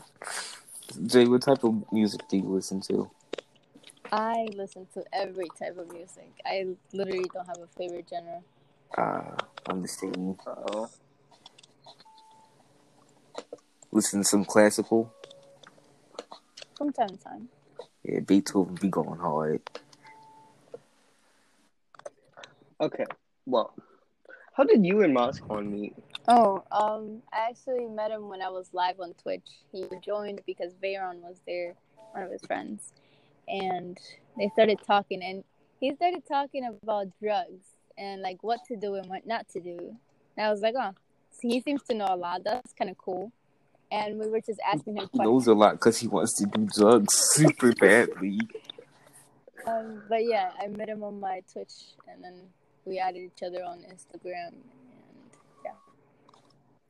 [1.06, 3.10] Jay, what type of music do you listen to?
[4.10, 6.32] I listen to every type of music.
[6.44, 8.40] I literally don't have a favorite genre.
[8.96, 9.36] Uh,
[9.68, 10.36] understanding.
[10.46, 10.90] oh.
[13.92, 15.12] Listen to some classical.
[16.76, 17.48] From time to time.
[18.02, 19.60] Yeah, Beethoven be going hard.
[22.80, 23.04] Okay.
[23.46, 23.74] Well,
[24.54, 25.94] how did you and Moscon meet?
[26.28, 29.48] Oh, um, I actually met him when I was live on Twitch.
[29.72, 31.74] He joined because Veyron was there,
[32.12, 32.92] one of his friends,
[33.48, 33.98] and
[34.38, 35.22] they started talking.
[35.22, 35.44] And
[35.80, 37.64] he started talking about drugs
[37.96, 39.96] and like what to do and what not to do.
[40.36, 40.92] And I was like, oh,
[41.32, 42.42] so he seems to know a lot.
[42.44, 43.32] That's kind of cool.
[43.90, 46.68] And we were just asking him He knows a lot because he wants to do
[46.72, 48.40] drugs super badly.
[49.66, 51.72] Um, but yeah, I met him on my Twitch,
[52.08, 52.34] and then
[52.84, 54.54] we added each other on Instagram.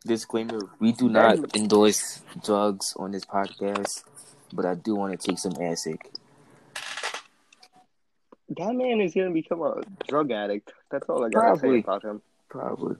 [0.02, 4.04] And yeah, Disclaimer: We do not endorse drugs on this podcast,
[4.52, 5.98] but I do want to take some acid.
[8.56, 10.72] That man is gonna become a drug addict.
[10.90, 11.78] That's all I gotta Probably.
[11.78, 12.22] say about him.
[12.48, 12.96] Probably.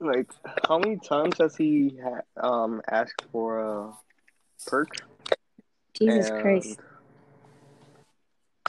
[0.00, 0.30] Like,
[0.66, 3.92] how many times has he ha- um asked for a
[4.66, 4.96] perk?
[5.94, 6.80] Jesus And Christ.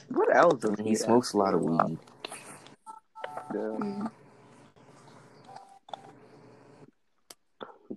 [0.09, 1.97] What else does He smokes a lot of weed.
[3.53, 3.59] Yeah.
[3.59, 4.11] Mm.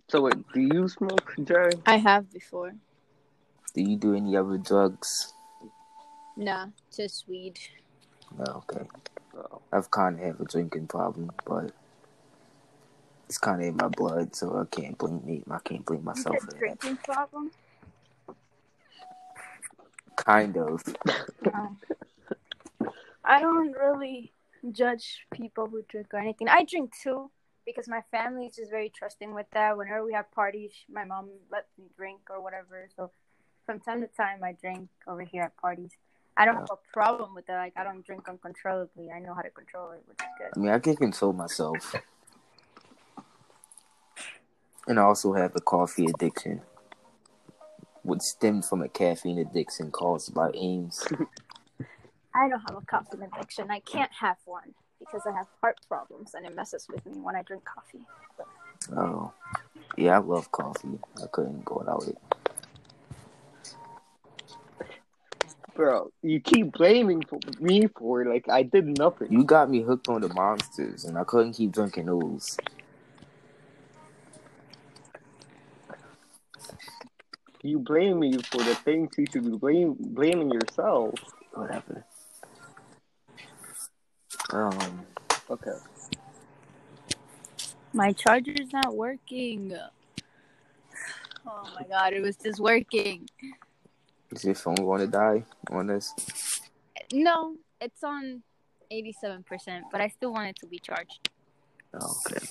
[0.08, 1.70] So wait, do you smoke, Jay?
[1.86, 2.72] I have before.
[3.74, 5.32] Do you do any other drugs?
[6.36, 7.58] Nah, just weed.
[8.38, 8.86] No, okay.
[9.34, 9.60] No.
[9.72, 11.72] I've kind of have a drinking problem, but
[13.28, 15.42] it's kind of in my blood, so I can't blame me.
[15.50, 16.58] I can't blame You myself said for that.
[16.58, 17.50] drinking problem.
[20.16, 20.82] Kind of.
[21.44, 21.76] No.
[23.24, 24.32] I don't really
[24.72, 26.48] judge people who drink or anything.
[26.48, 27.30] I drink too
[27.66, 29.76] because my family is just very trusting with that.
[29.76, 32.88] Whenever we have parties, my mom lets me drink or whatever.
[32.96, 33.10] So
[33.66, 35.90] from time to time, I drink over here at parties.
[36.36, 37.58] I don't have a problem with that.
[37.58, 39.10] Like I don't drink uncontrollably.
[39.10, 40.50] I know how to control it, which is good.
[40.56, 41.94] I mean, I can control myself.
[44.86, 46.60] And I also have a coffee addiction,
[48.02, 51.06] which stemmed from a caffeine addiction caused by Ames.
[52.34, 53.70] I don't have a coffee addiction.
[53.70, 57.36] I can't have one because I have heart problems and it messes with me when
[57.36, 58.04] I drink coffee.
[58.96, 59.32] Oh,
[59.96, 60.98] yeah, I love coffee.
[61.22, 62.18] I couldn't go without it.
[65.74, 69.32] Bro, you keep blaming for me for it, like I did nothing.
[69.32, 72.56] You got me hooked on the monsters, and I couldn't keep drinking those.
[77.62, 81.14] You blame me for the things you should be blame, blaming yourself.
[81.54, 82.04] Whatever.
[84.54, 85.04] Um,
[85.50, 85.76] Okay.
[87.92, 89.72] My charger's not working.
[91.46, 93.28] Oh my god, it was just working.
[94.30, 96.14] is your phone going to die on this?
[97.12, 98.42] No, it's on
[98.90, 101.28] 87%, but I still want it to be charged.
[101.92, 102.46] Oh, okay.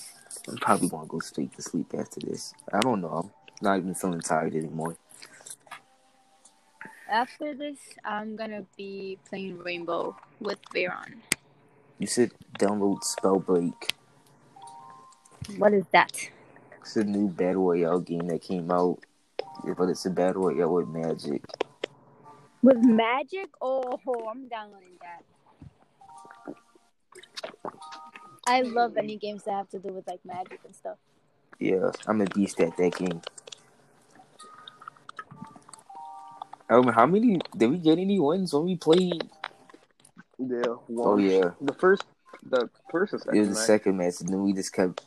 [0.48, 2.54] I'm probably gonna go straight to sleep after this.
[2.72, 3.32] I don't know.
[3.48, 4.96] I'm not even feeling tired anymore.
[7.10, 11.14] After this, I'm gonna be playing Rainbow with Veron.
[11.98, 13.92] You should download Spellbreak.
[15.58, 16.30] What is that?
[16.80, 18.98] It's a new battle royale game that came out,
[19.76, 21.42] but it's a battle royale with magic.
[22.62, 23.50] With magic?
[23.60, 25.22] Oh, I'm downloading that.
[28.46, 30.98] I love any games that have to do with like magic and stuff.
[31.58, 33.22] Yeah, I'm a beast at that game.
[36.68, 39.30] Um, how many did we get any wins when we played?
[40.48, 40.62] Yeah.
[40.66, 41.20] Oh One.
[41.20, 42.04] yeah, The first,
[42.42, 43.36] the first or second.
[43.36, 43.66] it was the right?
[43.66, 45.02] second match, and then we just kept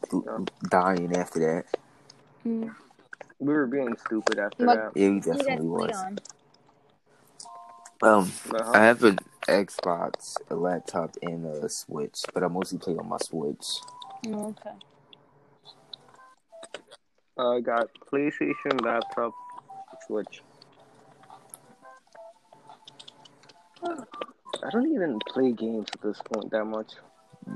[0.70, 1.66] dying after that.
[2.44, 2.70] Hmm.
[3.40, 4.92] We were being stupid after What- that.
[4.96, 5.98] Yeah, we Who you guys definitely play was.
[5.98, 6.20] on?
[8.04, 8.72] Um, Uh-huh.
[8.74, 13.18] I have an Xbox, a laptop, and a Switch, but I mostly play on my
[13.18, 13.80] Switch.
[14.28, 14.76] Oh, okay.
[17.40, 19.34] I got PlayStation, laptop,
[20.08, 20.42] Switch.
[24.64, 26.94] I don't even play games at this point that much.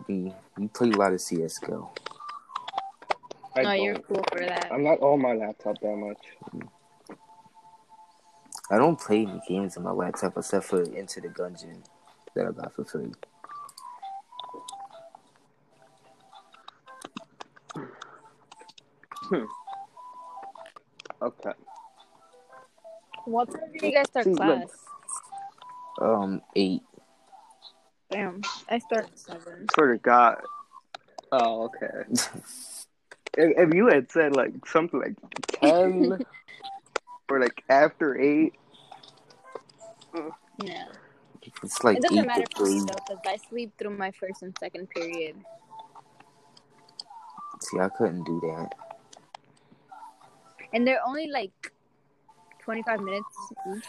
[0.08, 1.92] We we play a lot of CS:GO.
[3.56, 4.70] I oh, you're cool for that.
[4.72, 7.18] I'm not on my laptop that much.
[8.70, 11.84] I don't play any games on my laptop except for Into the Gungeon
[12.36, 13.12] that I got for free.
[21.22, 21.52] Okay.
[23.26, 24.40] What time do you guys start See, look.
[24.40, 24.70] class?
[26.02, 26.82] Um, eight.
[28.12, 29.68] Damn, I start at seven.
[29.74, 30.44] Sort of got.
[31.32, 32.04] Oh, okay.
[33.38, 35.16] if, if you had said like something like
[35.48, 36.20] ten
[37.30, 38.54] or like after eight,
[40.62, 40.88] Yeah,
[41.64, 44.54] It's like it doesn't matter for me though, because I sleep through my first and
[44.60, 45.38] second period.
[47.62, 48.74] See, I couldn't do that.
[50.74, 51.72] And they're only like
[52.60, 53.26] 25 minutes
[53.74, 53.84] each.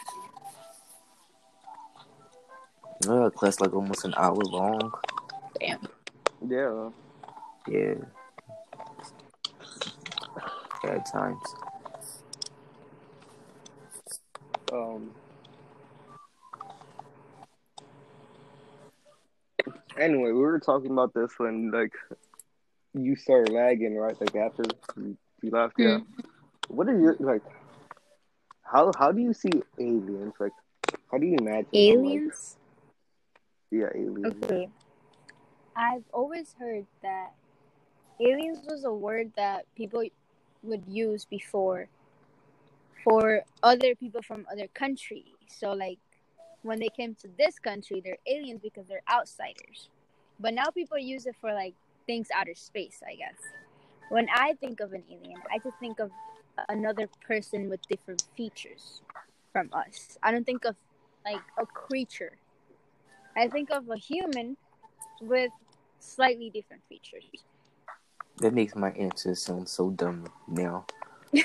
[3.04, 4.92] You that class like almost an hour long.
[5.58, 5.88] Damn.
[6.48, 6.90] yeah.
[7.66, 7.94] Yeah.
[10.82, 11.42] Bad times.
[14.72, 15.10] Um.
[19.98, 21.92] Anyway, we were talking about this when like
[22.94, 24.18] you started lagging, right?
[24.20, 24.64] Like after
[24.96, 25.74] you, you left.
[25.76, 25.98] Yeah.
[26.68, 27.42] What are your like?
[28.62, 30.34] How how do you see aliens?
[30.38, 30.52] Like,
[31.10, 32.56] how do you imagine them, like- Aliens?
[33.72, 34.34] Yeah, aliens.
[34.44, 34.68] Okay.
[35.74, 37.32] I've always heard that
[38.20, 40.04] aliens was a word that people
[40.62, 41.88] would use before
[43.02, 45.24] for other people from other countries.
[45.48, 45.98] So like
[46.62, 49.88] when they came to this country, they're aliens because they're outsiders.
[50.38, 51.74] But now people use it for like
[52.06, 53.38] things outer space, I guess.
[54.10, 56.10] When I think of an alien, I just think of
[56.68, 59.00] another person with different features
[59.52, 60.18] from us.
[60.22, 60.76] I don't think of
[61.24, 62.32] like a creature.
[63.36, 64.56] I think of a human
[65.20, 65.50] with
[66.00, 67.24] slightly different features.
[68.38, 70.86] That makes my answer sound so dumb now.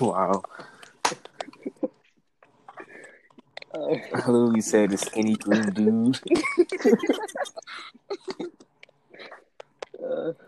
[0.00, 0.42] wow.
[3.72, 6.20] I literally said a skinny green dude.
[10.04, 10.32] uh,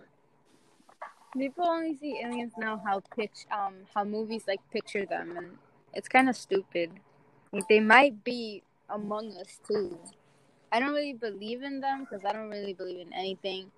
[1.37, 5.57] People only see aliens now how pitch um how movies like picture them and
[5.95, 6.91] it's kind of stupid.
[7.53, 9.99] Like, they might be among us too.
[10.71, 13.71] I don't really believe in them because I don't really believe in anything.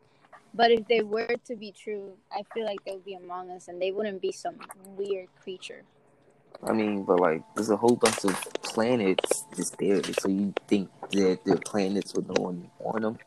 [0.54, 3.66] But if they were to be true, I feel like they would be among us,
[3.66, 4.54] and they wouldn't be some
[4.96, 5.82] weird creature.
[6.62, 10.00] I mean, but like, there's a whole bunch of planets just there.
[10.20, 13.18] So you think that they're planets with no one on them?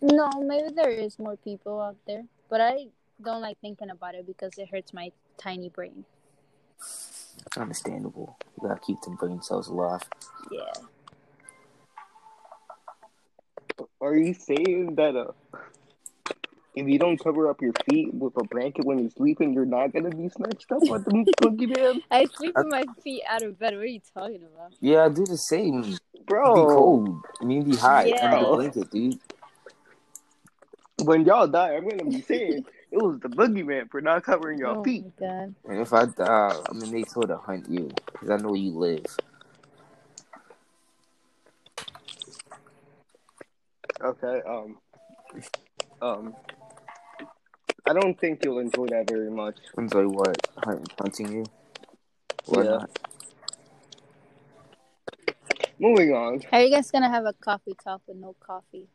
[0.00, 2.86] No, maybe there is more people out there, but I
[3.22, 6.06] don't like thinking about it because it hurts my tiny brain.
[7.56, 8.36] Understandable.
[8.60, 10.02] You gotta keep them brain cells alive.
[10.50, 10.60] Yeah.
[14.00, 15.32] Are you saying that uh,
[16.74, 19.92] if you don't cover up your feet with a blanket when you're sleeping, you're not
[19.92, 22.00] gonna be snatched up by the boogeyman?
[22.10, 23.74] I sleep with my feet out of bed.
[23.74, 24.72] What are you talking about?
[24.80, 25.96] Yeah, I do the same.
[26.26, 27.24] Bro be cold.
[27.40, 28.24] I mean, be hot Yeah.
[28.32, 29.18] under the blanket, dude.
[31.02, 34.76] when y'all die, I'm gonna be saying it was the boogeyman for not covering your
[34.76, 35.04] oh feet.
[35.20, 35.54] my god.
[35.68, 38.72] And if I die, I'm gonna make sure to hunt you because I know you
[38.78, 39.04] live.
[44.02, 44.78] Okay, um,
[46.00, 46.34] um,
[47.86, 49.56] I don't think you'll enjoy that very much.
[49.76, 50.36] Enjoy what?
[50.56, 51.44] Hunt, hunting you?
[52.46, 52.70] Why Yeah.
[52.70, 52.90] not?
[55.78, 56.40] Moving on.
[56.50, 58.86] How are you guys gonna have a coffee talk with no coffee?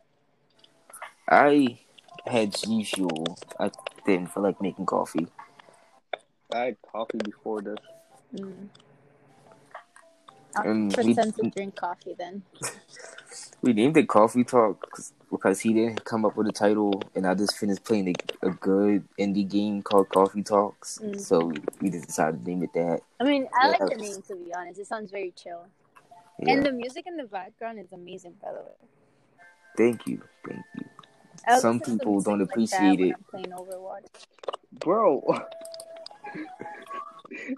[1.29, 1.79] I
[2.27, 3.37] had usual Fuel.
[3.59, 3.71] I
[4.05, 5.27] didn't feel like making coffee.
[6.53, 7.77] I had coffee before this.
[8.35, 8.69] Mm.
[10.57, 12.43] I'll Um, we- pretend to drink coffee then.
[13.61, 17.25] We named it Coffee Talk 'cause- because he didn't come up with a title, and
[17.25, 20.99] I just finished playing a, a good indie game called Coffee Talks.
[20.99, 21.19] Mm.
[21.19, 21.51] So
[21.81, 23.01] we just decided to name it that.
[23.19, 23.87] I mean, I like Yeah.
[23.89, 24.79] the name to be honest.
[24.79, 25.65] It sounds very chill.
[26.39, 26.53] Yeah.
[26.53, 28.87] And the music in the background is amazing, by the way.
[29.77, 30.85] Thank you, thank you.
[31.47, 33.15] I Some people don't like appreciate when it.
[33.15, 34.05] I'm playing Overwatch.
[34.79, 35.39] Bro.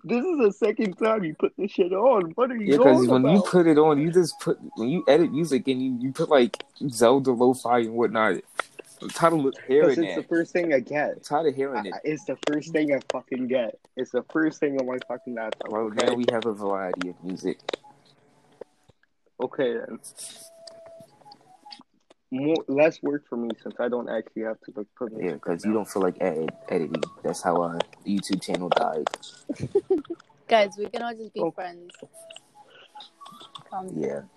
[0.03, 2.31] this is the second time you put this shit on.
[2.31, 4.89] What are you Yeah, because going when you put it on, you just put when
[4.89, 8.41] you edit music and you, you put like Zelda lo-fi and whatnot.
[8.99, 11.23] I'm tired of Because hearing it's the first thing I I'm get.
[11.23, 11.93] tired of hearing I- it.
[12.03, 13.77] It's the first thing I fucking get.
[13.95, 15.69] It's the first thing on my fucking laptop.
[15.71, 16.07] Well, okay?
[16.07, 17.59] now we have a variety of music.
[19.41, 19.99] Okay then.
[22.29, 25.13] More less work for me since I don't actually have to like put.
[25.17, 27.01] Yeah, because you don't feel like edit, editing.
[27.23, 29.07] That's how our YouTube channel died.
[30.47, 31.51] Guys, we can all just be Oh.
[31.51, 31.91] friends.
[33.69, 34.07] Calm Yeah.
[34.09, 34.29] down.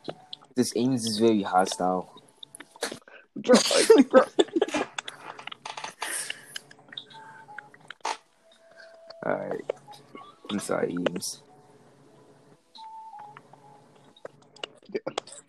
[0.55, 2.13] This Ames is very hostile.
[3.37, 3.57] Bro,
[3.99, 4.25] like, bro,
[9.27, 9.61] Alright.
[10.51, 11.43] I'm sorry, Ames.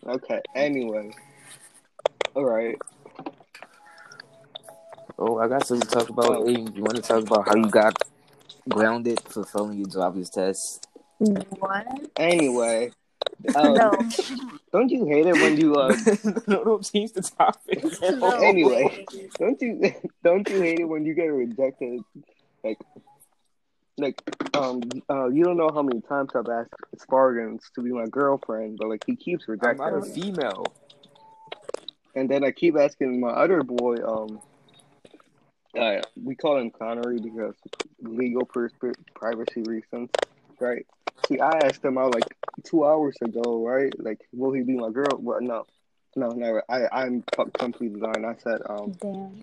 [0.06, 0.40] okay.
[0.54, 1.10] Anyway.
[2.34, 2.76] All right.
[5.18, 6.48] Oh, I got something to talk about.
[6.48, 7.96] Ames, you want to talk about how you got
[8.68, 10.88] grounded for failing your driver's test?
[11.18, 11.86] What?
[12.16, 12.92] Anyway.
[13.54, 13.92] Um, no.
[14.72, 15.94] Don't you hate it when you uh?
[16.46, 17.84] no, don't change the topic.
[18.00, 18.30] no.
[18.42, 19.06] Anyway.
[19.38, 19.92] Don't you
[20.24, 22.00] don't you hate it when you get rejected?
[22.64, 22.78] Like,
[23.98, 24.22] like
[24.54, 24.80] um
[25.10, 28.88] uh you don't know how many times I've asked Spartans to be my girlfriend, but
[28.88, 29.82] like he keeps rejecting.
[29.82, 30.22] I'm rejecting not a me.
[30.22, 30.74] female.
[32.14, 34.40] And then I keep asking my other boy, um,
[35.78, 37.54] uh, we call him Connery because
[38.00, 38.72] legal pers-
[39.14, 40.10] privacy reasons,
[40.60, 40.86] right?
[41.26, 42.24] See, I asked him out like
[42.64, 43.92] two hours ago, right?
[43.98, 45.16] Like, will he be my girl?
[45.18, 45.64] Well, no,
[46.16, 46.62] no, never.
[46.68, 48.24] I, I'm fuck completely lying.
[48.24, 49.42] I said, um, Damn.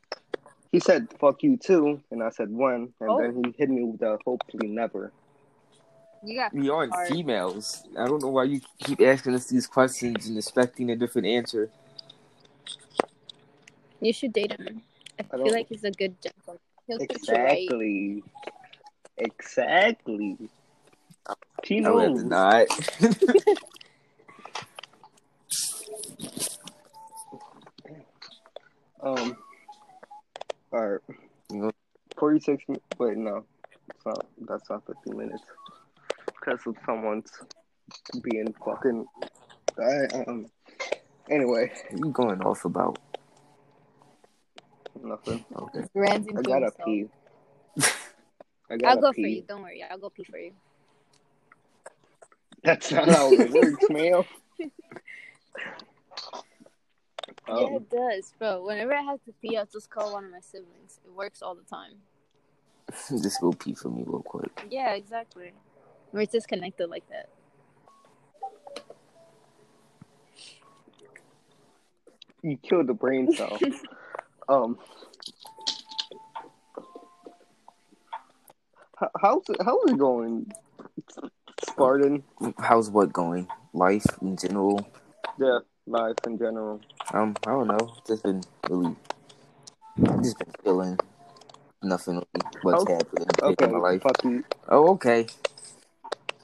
[0.72, 2.02] he said, fuck you too.
[2.12, 2.94] And I said, when?
[3.00, 3.18] And Oh.
[3.18, 5.12] then he hit me with the hopefully never.
[6.22, 7.84] You got We aren't females.
[7.98, 11.72] I don't know why you keep asking us these questions and expecting a different answer.
[14.02, 14.82] You should date him.
[15.20, 16.60] I I feel don't- like he's a good gentleman.
[16.88, 17.58] He'll treat you right.
[17.60, 18.24] Exactly.
[19.18, 20.38] Exactly.
[21.66, 22.24] She I would knows.
[22.24, 22.68] not.
[29.02, 29.36] Um.
[30.72, 31.02] All right.
[31.52, 31.72] You know-
[32.18, 32.64] Forty-six.
[32.98, 33.46] Wait, no,
[33.90, 34.26] it's not.
[34.48, 35.44] That's not fifty minutes.
[36.26, 37.32] Because of someone's
[38.22, 39.06] being fucking.
[39.82, 40.48] I, um.
[41.30, 43.00] Anyway, What you going off about?
[45.04, 45.46] Nothing.
[45.56, 45.84] Okay.
[45.94, 46.86] Ranting I to gotta himself.
[46.86, 47.06] pee.
[48.72, 49.22] I I'll go pee.
[49.24, 49.42] for you.
[49.48, 49.84] Don't worry.
[49.90, 50.52] I'll go pee for you.
[52.64, 54.24] That's not how it works, man.
[54.60, 54.68] yeah,
[57.48, 58.64] Um, it does, bro.
[58.66, 61.00] Whenever I have to pee, I'll just call one of my siblings.
[61.06, 61.94] It works all the time.
[63.10, 64.50] Just go pee for me real quick.
[64.70, 65.54] Yeah, exactly.
[66.12, 67.30] We're just connected like that.
[72.42, 73.60] you killed the brain cell.
[74.50, 74.78] Um.
[78.98, 80.52] How, how's it, how's it going,
[81.64, 82.24] Spartan?
[82.58, 83.48] How's what going?
[83.74, 84.86] Life in general.
[85.40, 86.82] Yeah, life in general.
[87.14, 87.94] Um, I don't know.
[88.06, 88.96] Just been really,
[90.22, 91.00] just been feeling
[91.82, 92.94] nothing really what's Okay.
[92.94, 94.04] happening Okay, in my life.
[94.68, 95.28] Oh, okay.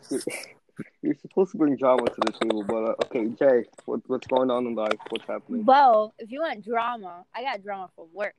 [1.01, 4.51] You're supposed to bring drama to the table, but uh, okay, Jay, what, what's going
[4.51, 4.97] on in life?
[5.09, 5.65] What's happening?
[5.65, 8.35] Well, if you want drama, I got drama for work.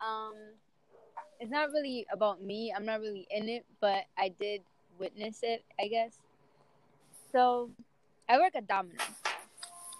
[0.00, 0.34] Um,
[1.40, 2.72] it's not really about me.
[2.74, 4.62] I'm not really in it, but I did
[4.98, 6.12] witness it, I guess.
[7.32, 7.70] So,
[8.28, 9.00] I work at Domino's,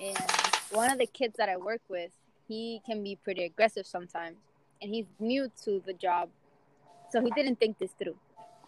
[0.00, 0.18] and
[0.70, 2.10] one of the kids that I work with,
[2.46, 4.36] he can be pretty aggressive sometimes,
[4.80, 6.28] and he's new to the job,
[7.10, 8.16] so he didn't think this through.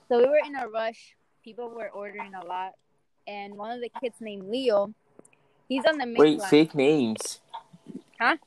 [0.09, 1.14] So we were in a rush.
[1.45, 2.72] People were ordering a lot,
[3.26, 4.93] and one of the kids named Leo,
[5.68, 6.51] he's on the main Wait, line.
[6.51, 7.41] fake names.
[8.20, 8.36] Huh?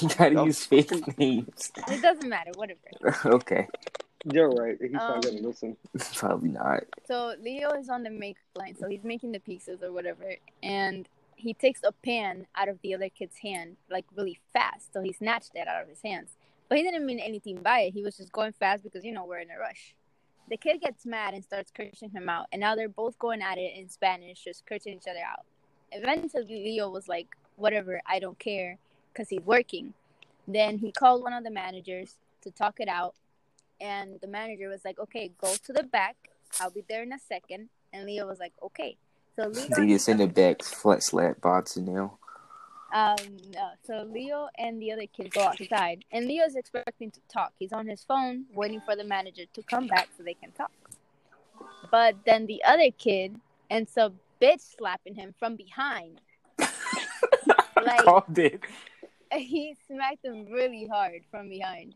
[0.00, 0.44] You gotta No.
[0.44, 1.72] use fake names.
[1.88, 2.80] It doesn't matter, whatever.
[3.24, 3.66] okay.
[4.24, 4.76] You're right.
[4.80, 5.76] He's Um, not gonna listen.
[6.14, 6.84] Probably not.
[7.06, 11.08] So Leo is on the make line, so he's making the pizzas or whatever, and
[11.36, 14.92] he takes a pan out of the other kid's hand like really fast.
[14.92, 16.36] So he snatched it out of his hands,
[16.68, 17.94] but he didn't mean anything by it.
[17.94, 19.94] He was just going fast because you know we're in a rush.
[20.50, 23.56] The kid gets mad and starts cursing him out, and now they're both going at
[23.56, 25.44] it in Spanish, just cursing each other out.
[25.92, 28.78] Eventually, Leo was like, "Whatever, I don't care,"
[29.12, 29.94] because he's working.
[30.48, 33.14] Then he called one of the managers to talk it out,
[33.80, 36.16] and the manager was like, "Okay, go to the back.
[36.60, 37.68] I'll be there in a second.
[37.92, 38.96] And Leo was like, "Okay."
[39.36, 42.18] So Leo, They just send it back flat slap boxing now.
[42.92, 43.16] Um,
[43.52, 43.70] no.
[43.84, 47.52] So Leo and the other kid go outside, and Leo's expecting to talk.
[47.58, 50.72] He's on his phone, waiting for the manager to come back so they can talk.
[51.90, 53.38] But then the other kid
[53.68, 56.20] ends up bitch slapping him from behind.
[56.58, 58.60] like Called it.
[59.32, 61.94] he smacked him really hard from behind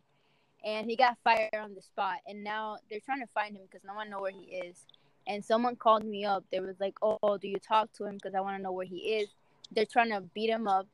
[0.64, 3.84] and he got fired on the spot and now they're trying to find him because
[3.84, 4.86] no one know where he is
[5.26, 8.34] and someone called me up they was like oh do you talk to him because
[8.34, 9.28] i want to know where he is
[9.74, 10.86] they're trying to beat him up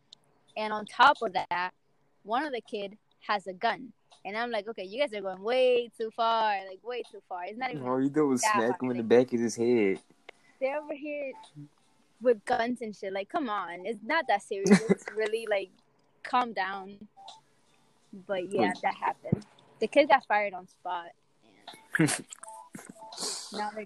[0.57, 1.71] and on top of that
[2.23, 3.93] one of the kid has a gun
[4.25, 7.45] and i'm like okay you guys are going way too far like way too far
[7.45, 9.99] it's not even All you did was smack him in the back of his head.
[10.61, 11.33] they're over here
[12.21, 13.13] with guns and shit.
[13.13, 14.81] Like, come on, it's not that serious.
[14.89, 15.71] It's really like,
[16.23, 16.97] calm down.
[18.27, 19.47] But yeah, that happened.
[19.79, 21.07] The kid got fired on spot.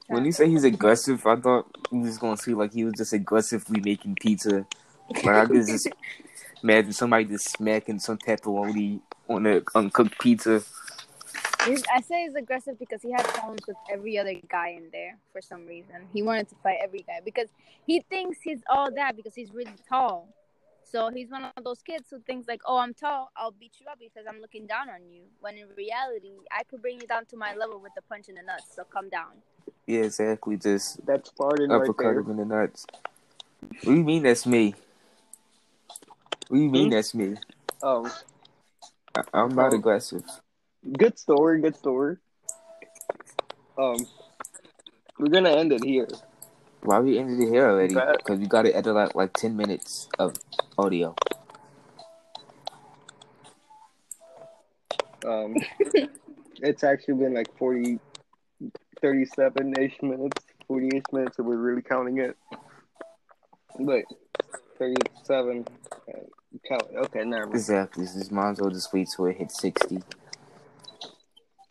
[0.09, 3.15] When you say he's aggressive, I thought he was gonna say like he was just
[3.15, 4.67] aggressively making pizza.
[5.11, 5.89] Like I could just
[6.63, 10.63] imagine somebody just smacking some pepperoni on a uncooked pizza.
[11.65, 15.19] He's- I say he's aggressive because he had problems with every other guy in there
[15.33, 16.07] for some reason.
[16.13, 17.49] He wanted to fight every guy because
[17.87, 20.29] he thinks he's all that because he's really tall.
[20.85, 23.31] So he's one of those kids who thinks like, "Oh, I'm tall.
[23.35, 26.83] I'll beat you up because I'm looking down on you." When in reality, I could
[26.83, 28.75] bring you down to my level with a punch in the nuts.
[28.77, 29.43] So come down.
[29.87, 30.57] Yeah, exactly.
[30.59, 32.21] Just That's Spartan right uppercut there.
[32.21, 32.87] him in the nuts.
[33.61, 34.75] What do you mean that's me?
[36.49, 36.91] What do you mean Hmm?
[36.91, 37.37] that's me?
[37.83, 38.07] Oh.
[39.17, 39.77] I- I'm not Oh.
[39.77, 40.25] aggressive.
[40.99, 41.61] good story.
[41.63, 42.17] Good story.
[43.79, 43.97] Um,
[45.19, 46.07] we're gonna end it here.
[46.83, 47.95] Why we ended it here already?
[47.95, 50.35] Because we got to edit like like ten minutes of
[50.77, 51.15] audio.
[55.27, 55.55] Um,
[56.61, 57.99] it's actually been like 40,
[59.03, 62.37] 37-ish minutes, 40-ish minutes, if we're really counting it.
[63.81, 64.05] But
[64.79, 66.13] 37, uh,
[66.69, 66.83] count.
[66.97, 67.55] Okay, never mind.
[67.55, 68.05] Exactly.
[68.05, 70.03] This might as well just wait till it hits sixty.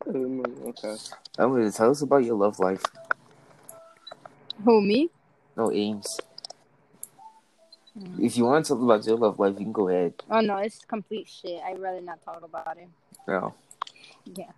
[0.08, 0.96] Um, Okay.
[1.38, 2.84] I'm gonna tell us about your love life.
[4.64, 5.10] Who me?
[5.56, 6.20] No aims.
[8.20, 10.14] If you want to talk about your love life, you can go ahead.
[10.30, 11.62] Oh no, it's complete shit.
[11.64, 12.88] I'd rather not talk about it.
[13.28, 13.54] No
[14.26, 14.52] Yeah.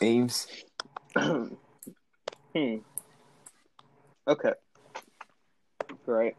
[0.00, 0.46] Ames.
[1.18, 1.56] hmm.
[4.28, 4.52] Okay.
[6.06, 6.36] Right.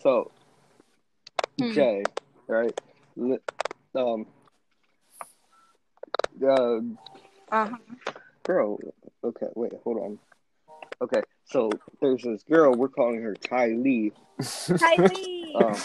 [0.00, 0.30] So,
[1.60, 1.72] Hmm.
[1.72, 2.02] Jay,
[2.48, 2.78] right?
[3.94, 4.26] Um.
[6.42, 6.80] Uh,
[7.50, 7.76] Uh-huh.
[8.44, 8.78] girl.
[9.22, 10.18] Okay, wait, hold on.
[11.00, 11.70] Okay, so
[12.00, 12.72] there's this girl.
[12.74, 14.12] We're calling her Ty Lee.
[14.40, 15.52] Kylie.
[15.54, 15.76] Um,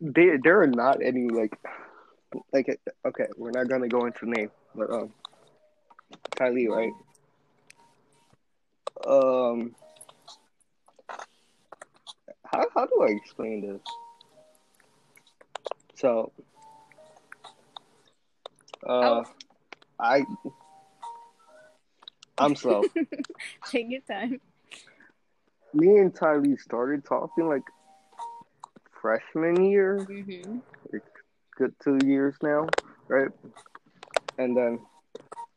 [0.00, 1.58] they there are not any like
[2.52, 3.26] like okay.
[3.36, 5.12] We're not gonna go into name, but um,
[6.36, 6.92] Ty Lee, right?
[9.06, 9.74] Um,
[12.44, 13.80] how how do I explain this?
[15.96, 16.32] So,
[18.86, 19.24] uh, Oh.
[20.00, 20.24] I
[22.38, 22.82] I'm slow.
[23.70, 24.40] Take your time.
[25.72, 27.62] Me and Ty Lee started talking like
[29.00, 30.58] freshman year, Mm-hmm.
[31.56, 32.66] good two years now.
[33.08, 33.28] right?
[34.38, 34.78] And then,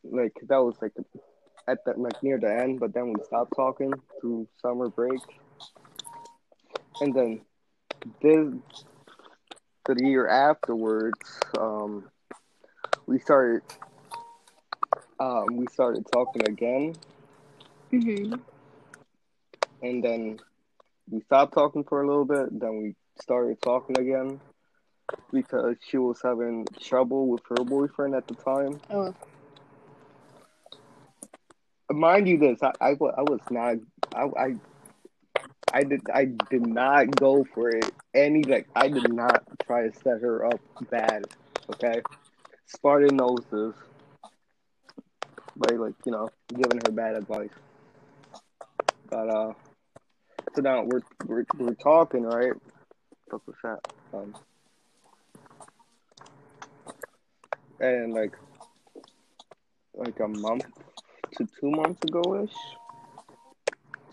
[0.04, 0.92] like that was like
[1.68, 5.22] at the like near the end, but then we stopped talking through summer break,
[7.02, 7.42] and then
[8.22, 8.54] this
[9.86, 12.10] the year afterwards, um,
[13.08, 13.62] we started
[15.20, 16.94] um, we started talking again,
[17.92, 18.34] hmm
[19.82, 20.38] and then
[21.10, 22.60] we stopped talking for a little bit.
[22.60, 24.40] Then we started talking again
[25.32, 28.80] because she was having trouble with her boyfriend at the time.
[28.90, 29.14] Oh,
[31.98, 33.78] Mind you, this I, I, I was not
[34.14, 34.56] I, I
[35.74, 37.90] I did I did not go for it.
[38.14, 40.60] Any like I did not try to set her up
[40.92, 41.26] bad.
[41.74, 42.04] Okay,
[42.68, 43.74] Spartan knows this.
[45.56, 47.50] By like you know giving her bad advice.
[49.10, 49.54] But uh,
[50.54, 52.54] so now we're we're, we're talking right.
[53.32, 53.80] Fuck was that?
[54.14, 54.36] Um,
[57.80, 58.34] and like
[59.96, 60.68] like a month
[61.34, 62.54] to two months ago ish.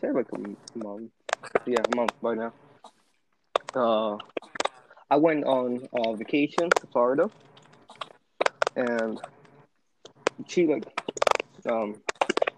[0.01, 1.11] Say like a month.
[1.67, 2.53] Yeah, a month by now.
[3.75, 4.19] Uh,
[5.11, 7.31] I went on uh, vacation to Florida,
[8.77, 9.21] and
[10.47, 10.85] she like
[11.71, 11.97] um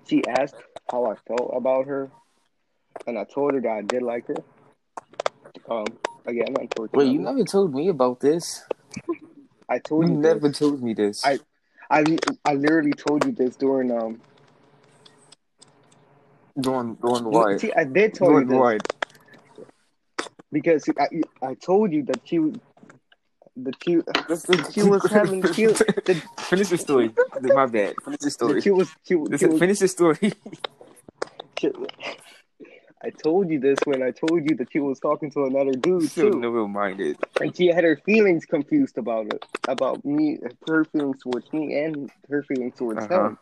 [0.09, 0.57] she asked
[0.91, 2.11] how I felt about her,
[3.07, 4.37] and I told her that I did like her.
[5.69, 5.87] Um,
[6.27, 8.63] again, unfortunately, Wait, you never told me about this.
[9.69, 10.59] I told You you never this.
[10.59, 11.25] told me this.
[11.25, 11.41] I-
[11.89, 12.05] I
[12.45, 14.21] I literally told you this during um.
[16.61, 17.61] Doing doing what?
[17.61, 18.93] See, I did tell you Doing this what?
[20.53, 21.09] because I
[21.43, 22.39] I told you that she
[23.59, 23.97] that she
[24.29, 27.13] That's the, she was having she, that, Finish the story.
[27.43, 27.97] My bad.
[28.03, 28.55] Finish the story.
[28.55, 30.33] that she was she, This- she was Finish the story.
[33.03, 36.09] I told you this when I told you that she was talking to another dude
[36.11, 37.19] Still too, never minded.
[37.41, 42.11] and she had her feelings confused about it, about me, her feelings towards me, and
[42.29, 43.27] her feelings towards Uh-huh.
[43.29, 43.39] him.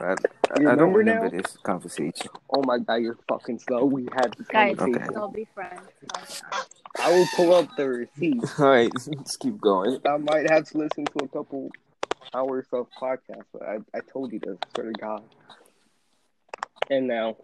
[0.00, 0.14] I,
[0.60, 1.42] You I don't remember remember now?
[1.42, 2.28] this conversation.
[2.50, 3.84] Oh my god, you're fucking slow.
[3.84, 5.02] We had this guys, conversation.
[5.04, 5.14] Okay.
[5.14, 5.80] don't be friends.
[7.00, 8.42] I will pull up the receipt.
[8.58, 9.98] All right, let's keep going.
[10.06, 11.70] I might have to listen to a couple
[12.34, 15.22] hours of podcast, but I, I told you this, swear to God.
[16.90, 17.36] And now,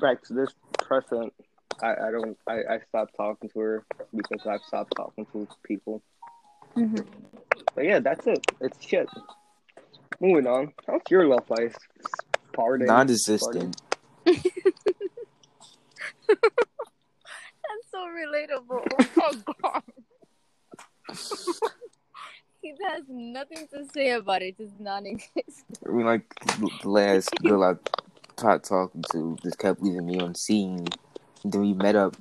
[0.00, 1.32] back to this present.
[1.82, 3.84] I, I don't I, I stopped talking to her
[4.14, 6.02] because I've stopped talking to people.
[6.74, 6.96] hmm
[7.74, 8.44] But yeah, that's it.
[8.60, 9.08] It's shit.
[10.20, 10.72] Moving on.
[10.86, 11.76] How's your love life?
[12.52, 12.88] Pardon.
[12.88, 13.80] Non-existent.
[14.24, 14.42] That's
[17.90, 18.84] so relatable.
[19.20, 19.82] Oh god.
[22.62, 24.58] he has nothing to say about it.
[24.58, 25.78] Just non-existent.
[25.86, 27.74] I mean, like the last girl I
[28.40, 30.86] tried talking to just kept leaving me on seen.
[31.44, 32.16] Then we met up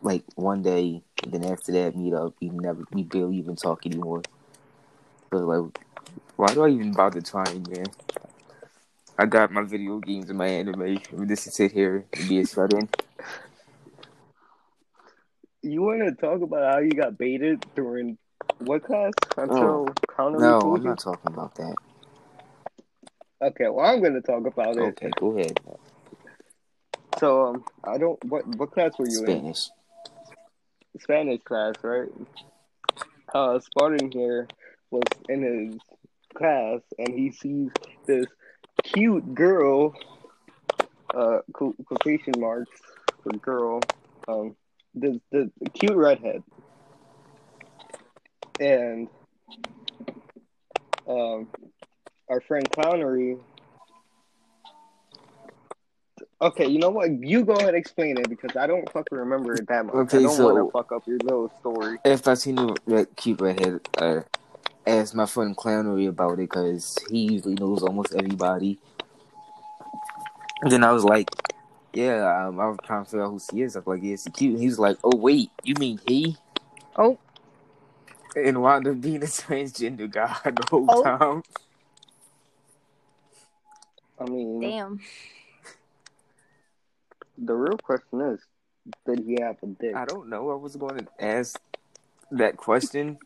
[0.00, 3.84] like one day, and then after that meet up, we never, we barely even talk
[3.84, 4.22] anymore.
[5.30, 5.78] So like,
[6.36, 7.86] why do I even bother trying, man?
[9.18, 10.98] I got my video games and my anime.
[11.12, 12.88] I'm just to sit here and be a shut-in.
[15.62, 18.18] You want to talk about how you got baited during
[18.58, 19.12] what class?
[19.36, 19.86] Until
[20.16, 20.88] counter No, I'm you?
[20.88, 21.76] not talking about that.
[23.42, 24.80] Okay, well, I'm going to talk about it.
[24.80, 25.60] Okay, go ahead.
[27.18, 28.22] So, um, I don't.
[28.24, 29.26] What what class were you in?
[29.26, 29.70] Spanish.
[31.00, 32.08] Spanish class, right?
[33.34, 34.48] Uh, Spartan here
[34.90, 35.80] was in his
[36.34, 37.70] class, and he sees
[38.06, 38.26] this
[38.82, 39.94] cute girl,
[41.14, 42.80] uh, quotation marks
[43.22, 43.80] for girl,
[44.28, 44.56] um,
[44.94, 46.42] the the, the cute redhead,
[48.60, 49.08] and
[51.08, 51.48] um,
[52.28, 53.38] our friend Clownery.
[56.40, 57.08] Okay, you know what?
[57.24, 59.94] You go ahead and explain it because I don't fucking remember it that much.
[59.94, 61.98] Okay, I don't so- want to fuck up your little story.
[62.04, 64.22] If I seen the cute redhead, uh,
[64.86, 68.78] asked my friend Clownery about it because he usually knows almost everybody.
[70.62, 71.28] And then I was like,
[71.92, 74.16] "Yeah, um, I was trying to figure out who she is." I was like, "Yeah,
[74.16, 76.36] she cute." And he was like, "Oh wait, you mean he?"
[76.96, 77.18] Oh.
[78.36, 81.02] And wound up being a transgender guy the whole Oh.
[81.02, 81.42] time.
[84.18, 85.00] I mean, Damn.
[87.36, 88.40] the real question is,
[89.04, 89.96] did he have a dick?
[89.96, 90.50] I don't know.
[90.50, 91.58] I was going to ask
[92.30, 93.18] that question.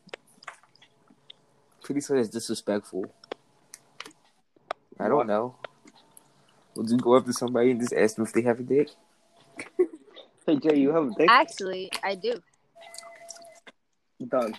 [1.86, 3.06] Pretty sure it's disrespectful.
[4.98, 5.26] I don't What?
[5.28, 5.54] know.
[6.74, 8.90] Would you go up to somebody and just ask them if they have a dick?
[10.44, 11.30] Hey Jay, you have a dick?
[11.30, 12.42] Actually, I do.
[14.26, 14.56] Done.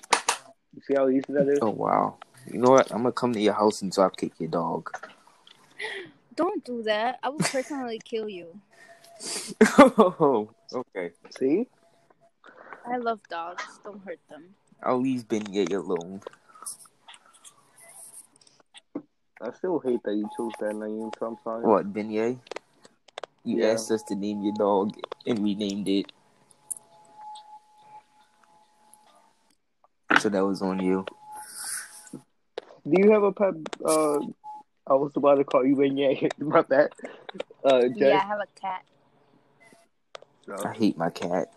[0.73, 1.59] You see how easy that is?
[1.61, 2.15] Oh wow.
[2.49, 2.89] You know what?
[2.91, 4.89] I'm gonna come to your house and drop kick your dog.
[6.37, 7.19] Don't do that.
[7.21, 8.57] I will personally kill you.
[9.77, 11.11] oh, okay.
[11.37, 11.67] See?
[12.89, 13.63] I love dogs.
[13.83, 14.45] Don't hurt them.
[14.81, 16.21] I'll leave Ben alone.
[19.39, 21.11] I still hate that you chose that name.
[21.19, 21.21] sometimes.
[21.21, 21.65] I'm sorry.
[21.65, 22.39] What, Beignet?
[23.43, 23.73] You Yeah.
[23.73, 26.11] asked us to name your dog, and we named it.
[30.19, 31.05] So that was on you.
[32.13, 33.53] Do you have a pet?
[33.83, 34.19] Uh,
[34.87, 36.91] I was about to call you Beignet about that.
[37.63, 38.09] Uh, Jay?
[38.09, 38.83] Yeah, I have a cat.
[40.47, 40.55] No.
[40.63, 41.49] I hate my cat.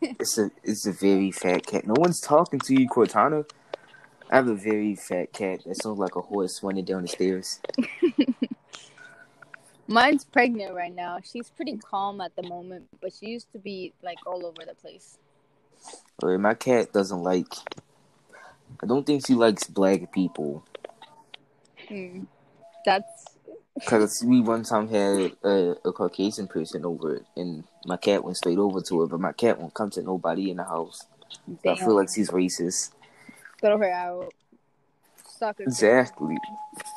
[0.00, 1.86] it's a it's a very fat cat.
[1.86, 3.44] No one's talking to you, Cortana.
[4.32, 7.60] I have a very fat cat that sounds like a horse running down the stairs.
[9.86, 11.18] Mine's pregnant right now.
[11.22, 14.74] She's pretty calm at the moment, but she used to be like all over the
[14.74, 15.18] place.
[16.22, 17.52] Or my cat doesn't like.
[18.82, 20.64] I don't think she likes black people.
[21.88, 22.22] Hmm.
[22.86, 23.36] That's
[23.86, 28.58] Cause we one time had a, a Caucasian person over, and my cat went straight
[28.58, 31.04] over to her, but my cat won't come to nobody in the house.
[31.66, 32.92] I feel like she's racist.
[33.62, 34.34] Throw her out.
[35.24, 35.64] Suck her.
[35.64, 36.36] Exactly.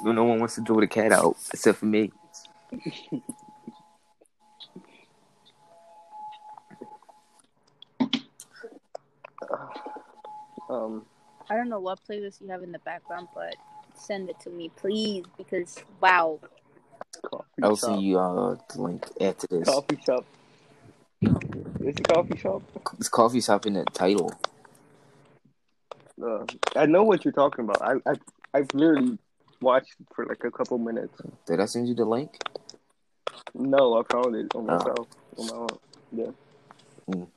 [0.04, 2.12] No one wants to throw the cat out except for me.
[10.68, 11.06] Um,
[11.48, 13.56] I don't know what playlist you have in the background, but
[13.94, 16.40] send it to me, please, because wow.
[17.24, 17.90] coffee I'll shop.
[17.92, 19.70] send you uh, the link after this.
[19.70, 20.26] Coffee shop.
[21.22, 22.64] It's a coffee shop.
[22.98, 24.34] It's coffee shop in the title.
[26.22, 26.46] Uh,
[26.76, 27.82] I know what you're talking about.
[27.82, 28.16] I, I
[28.54, 29.18] I've literally
[29.62, 31.22] watched for like a couple minutes.
[31.46, 32.38] Did I send you the link?
[33.54, 34.78] No, I found it on Oh.
[34.78, 35.08] myself.
[35.38, 35.68] On my own.
[36.12, 36.32] Yeah.
[37.10, 37.28] Mm.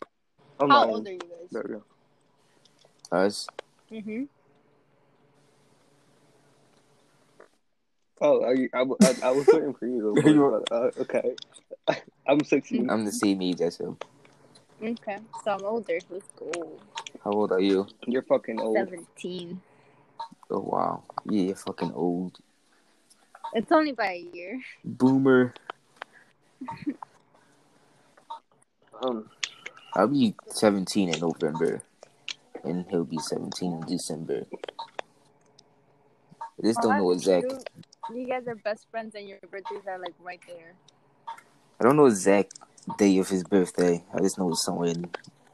[0.61, 0.91] On my How own.
[0.91, 1.49] old are you guys?
[1.51, 1.83] There we go.
[3.11, 3.47] Us?
[3.91, 4.25] Mm-hmm.
[8.21, 10.21] Oh, are you, I, was waiting for you.
[10.21, 11.37] To You uh, okay.
[12.27, 12.91] I'm 16.
[12.91, 13.97] I'm the same age as him.
[14.83, 15.99] Okay, so I'm older.
[16.11, 16.81] Let's go.
[17.25, 17.87] How old are you?
[18.07, 18.77] You're fucking old.
[18.77, 19.61] Seventeen.
[20.51, 21.03] Oh wow.
[21.29, 22.39] Yeah, you're fucking old.
[23.55, 24.61] It's only by a year.
[24.85, 25.55] Boomer.
[29.01, 29.31] Um,
[29.95, 31.83] I'll be 17 in November,
[32.65, 34.45] and he'll be 17 in December.
[34.53, 34.57] I
[36.63, 37.49] just don't know that's exact.
[37.49, 37.71] cute.
[38.19, 40.75] You guys are best friends, and your birthdays are like right there.
[41.81, 42.59] I don't know exact
[42.99, 44.05] day of his birthday.
[44.13, 45.09] I just know it's somewhere in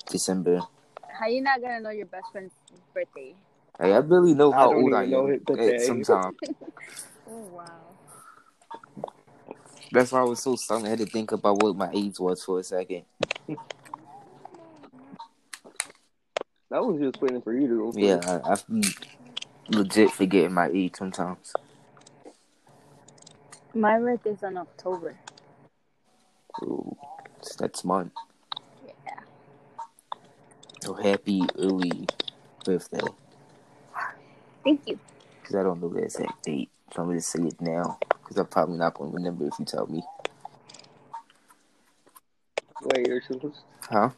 [0.08, 0.60] December.
[1.18, 2.52] How you not gonna know your best friend's
[2.92, 3.34] birthday?
[3.80, 5.32] Hey, I really know I how don't old I even know am.
[5.32, 5.76] his birthday.
[5.76, 6.36] At some time.
[7.26, 7.80] Oh wow.
[9.90, 10.84] That's why I was so stunned.
[10.86, 13.04] I had to think about what my age was for a second.
[13.48, 13.56] I
[16.80, 17.92] was just waiting for you to go.
[17.92, 17.98] first.
[17.98, 18.82] Yeah, I, I be
[19.68, 21.52] legit forgetting my age sometimes.
[23.72, 25.16] My birthday's on October.
[26.62, 26.96] Ooh,
[27.38, 28.12] it's next month.
[28.16, 28.33] Yeah.
[30.84, 32.06] So happy early
[32.62, 33.00] birthday.
[34.62, 34.98] Thank you.
[35.40, 36.68] Because I don't know the exact date.
[36.92, 37.98] So I'm going to say it now.
[38.10, 40.02] Because I'm probably not going to remember if you tell me.
[42.82, 43.60] Wait, you're supposed.
[43.90, 44.10] Huh?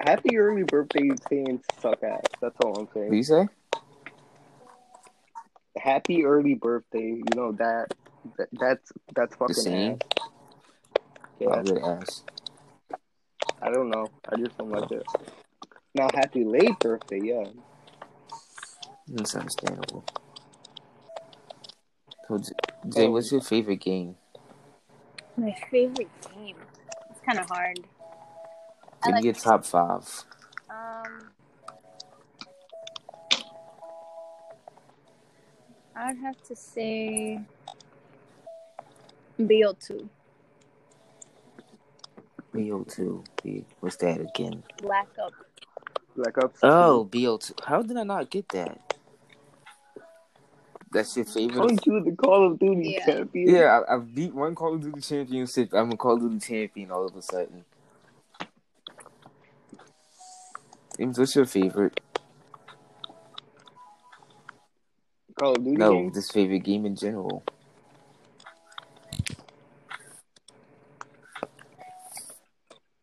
[0.00, 2.22] Happy early birthday saying suck ass.
[2.42, 3.14] That's all I'm What saying.
[3.14, 3.48] you say?
[5.78, 7.12] Happy early birthday.
[7.18, 7.94] You know that.
[8.36, 9.92] that that's that's The fucking same?
[9.92, 9.98] ass.
[11.38, 12.24] Yeah, I'm going to ask.
[13.62, 14.08] I don't know.
[14.28, 15.02] I just don't like it.
[15.94, 17.20] Now, happy late birthday.
[17.22, 17.44] Yeah.
[19.08, 20.04] That's understandable.
[22.28, 22.52] So, J-
[22.94, 24.14] Jay, what's your favorite game?
[25.36, 26.56] My favorite game.
[27.10, 27.76] It's kind of hard.
[27.76, 27.86] Give
[29.06, 30.24] me like- your top five.
[30.70, 31.30] Um,
[35.96, 37.40] I'd have to say
[39.40, 40.08] BO2,
[42.54, 43.24] BO2.
[43.42, 44.62] B- What's that again?
[44.82, 45.32] Black Up.
[46.16, 46.60] Black Ops.
[46.62, 47.64] Oh, BO2.
[47.64, 48.94] How did I not get that?
[50.92, 51.60] That's your favorite?
[51.60, 53.06] Aren't you the Call of Duty Yeah.
[53.06, 53.54] champion?
[53.54, 55.72] Yeah, I, I've beat one Call of Duty championship.
[55.72, 57.64] I'm a Call of Duty champion all of a sudden.
[60.98, 62.00] James, what's your favorite?
[65.38, 66.10] Call of Duty No, game?
[66.12, 67.44] this favorite game in general.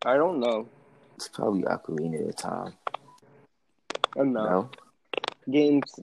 [0.07, 0.69] I don't know.
[1.17, 2.73] It's probably Ocarina of Time.
[4.17, 4.45] Uh, no.
[4.45, 4.69] No?
[5.51, 5.99] Games.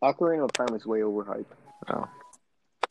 [0.00, 1.46] Ocarina of Time is way overhyped.
[1.88, 2.08] No.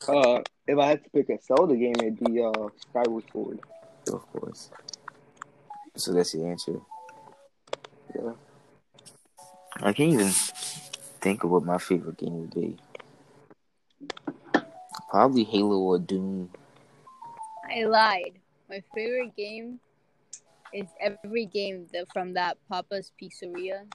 [0.06, 3.60] Uh, if I had to pick a Zelda game, it'd be uh Skyward Sword.
[4.12, 4.70] Of course.
[5.96, 6.82] So that's the answer.
[8.14, 8.34] Yeah.
[9.78, 10.32] I can't even
[11.22, 12.76] think of what my favorite game would be.
[15.10, 16.50] Probably Halo or Doom.
[17.64, 18.34] I lied.
[18.70, 19.80] My favorite game
[20.74, 23.86] is every game that from that Papa's Pizzeria.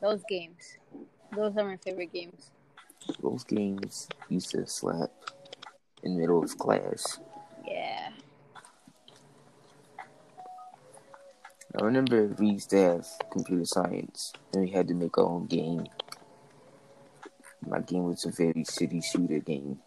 [0.00, 0.78] Those games.
[1.34, 2.50] Those are my favorite games.
[3.20, 5.10] Those games used to slap
[6.02, 7.18] in the middle of class.
[7.66, 8.10] Yeah.
[11.80, 15.46] I remember we used to have computer science, and we had to make our own
[15.46, 15.86] game.
[17.66, 19.78] My game was a very city shooter game.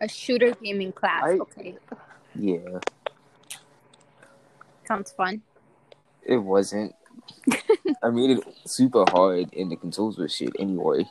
[0.00, 1.22] A shooter gaming class.
[1.24, 1.74] I- okay.
[2.34, 2.78] Yeah,
[4.86, 5.42] Sounds fun.
[6.22, 6.94] it wasn't.
[8.02, 11.04] I made it super hard, and the controls were shit anyway.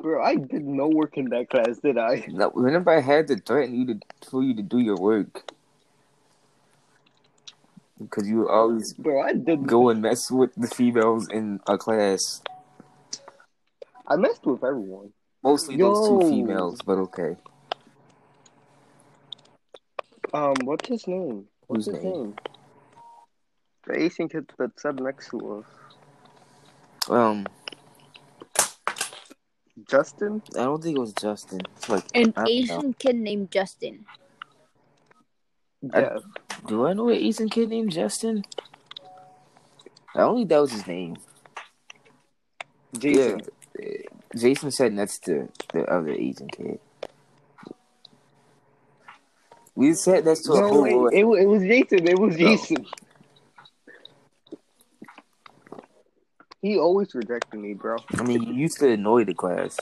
[0.00, 2.24] Bro, I did no work in that class, did I?
[2.28, 5.50] Now, Remember, I had to threaten you to for you to do your work
[7.98, 11.76] because you would always Bro, I did go and mess with the females in a
[11.76, 12.42] class.
[14.10, 15.12] I messed with everyone.
[15.42, 17.36] Mostly those two females, but okay.
[20.34, 21.46] Um, what's his name?
[21.68, 22.12] What's Whose his name?
[22.12, 22.34] name?
[23.86, 25.66] The Asian kid that sat next to us.
[27.08, 27.46] Um,
[29.88, 30.42] Justin?
[30.56, 31.60] I don't think it was Justin.
[31.76, 32.50] It's like An I don't know.
[32.50, 34.04] Asian kid named Justin.
[35.94, 36.18] I- Yeah.
[36.66, 38.44] Do I know an Asian kid named Justin?
[40.14, 41.16] I don't think that was his name.
[42.98, 43.38] Jason.
[43.38, 43.46] Yeah,
[44.36, 46.80] Jason said next to the other Asian kid.
[49.74, 52.06] We said that's to a No, whole wait, it, it was Jason.
[52.06, 52.56] It was No.
[52.56, 52.86] Jason.
[56.62, 57.96] He always rejected me, bro.
[58.18, 59.78] I mean, you used to annoy the class.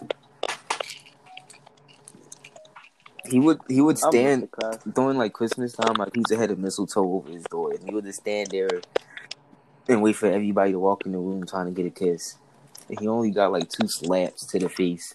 [3.28, 4.48] He would he would stand
[4.94, 5.94] during like Christmas time.
[5.98, 8.68] Like he's ahead of mistletoe over his door, and he would just stand there
[9.88, 12.36] and wait for everybody to walk in the room trying to get a kiss.
[12.88, 15.14] And he only got like two slaps to the face.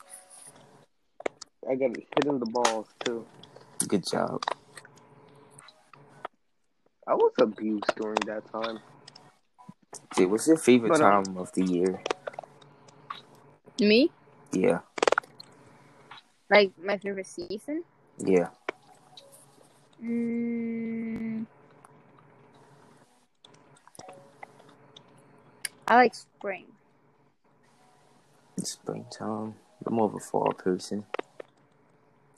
[1.70, 3.26] I got hit in the balls too.
[3.88, 4.44] Good job.
[7.08, 8.80] I was abused during that time.
[10.16, 12.02] Jay, what's your favorite But, um, time of the year?
[13.80, 14.10] Me?
[14.52, 14.80] Yeah,
[16.50, 17.84] Like my favorite season?
[18.20, 18.50] yeah.
[20.04, 21.46] Mm,
[25.88, 26.66] I like spring.
[28.58, 29.56] It's springtime.
[29.86, 31.06] I'm more of a fall person.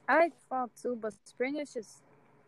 [0.08, 2.02] I like fall too, but spring is just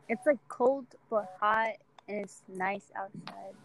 [0.09, 1.73] it's like cold but hot
[2.07, 3.55] and it's nice outside.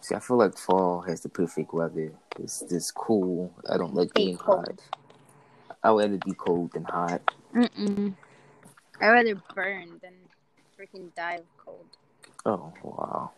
[0.00, 2.12] See, I feel like fall has the perfect weather.
[2.38, 3.52] It's just cool.
[3.68, 4.68] I don't like being Hate hot.
[4.68, 4.82] cold.
[5.82, 7.22] I'd rather be cold than hot.
[7.54, 8.14] Mm-mm.
[9.00, 10.14] I'd rather burn than
[10.78, 11.86] freaking die of cold.
[12.46, 13.32] Oh wow.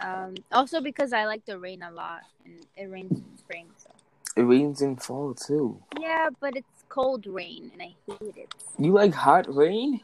[0.00, 3.66] Um, also because I like the rain a lot and it rains in spring.
[3.76, 3.90] So
[4.36, 5.82] It rains in fall too.
[5.98, 8.54] yeah, but it's cold rain and I hate it.
[8.78, 10.00] You like hot rain?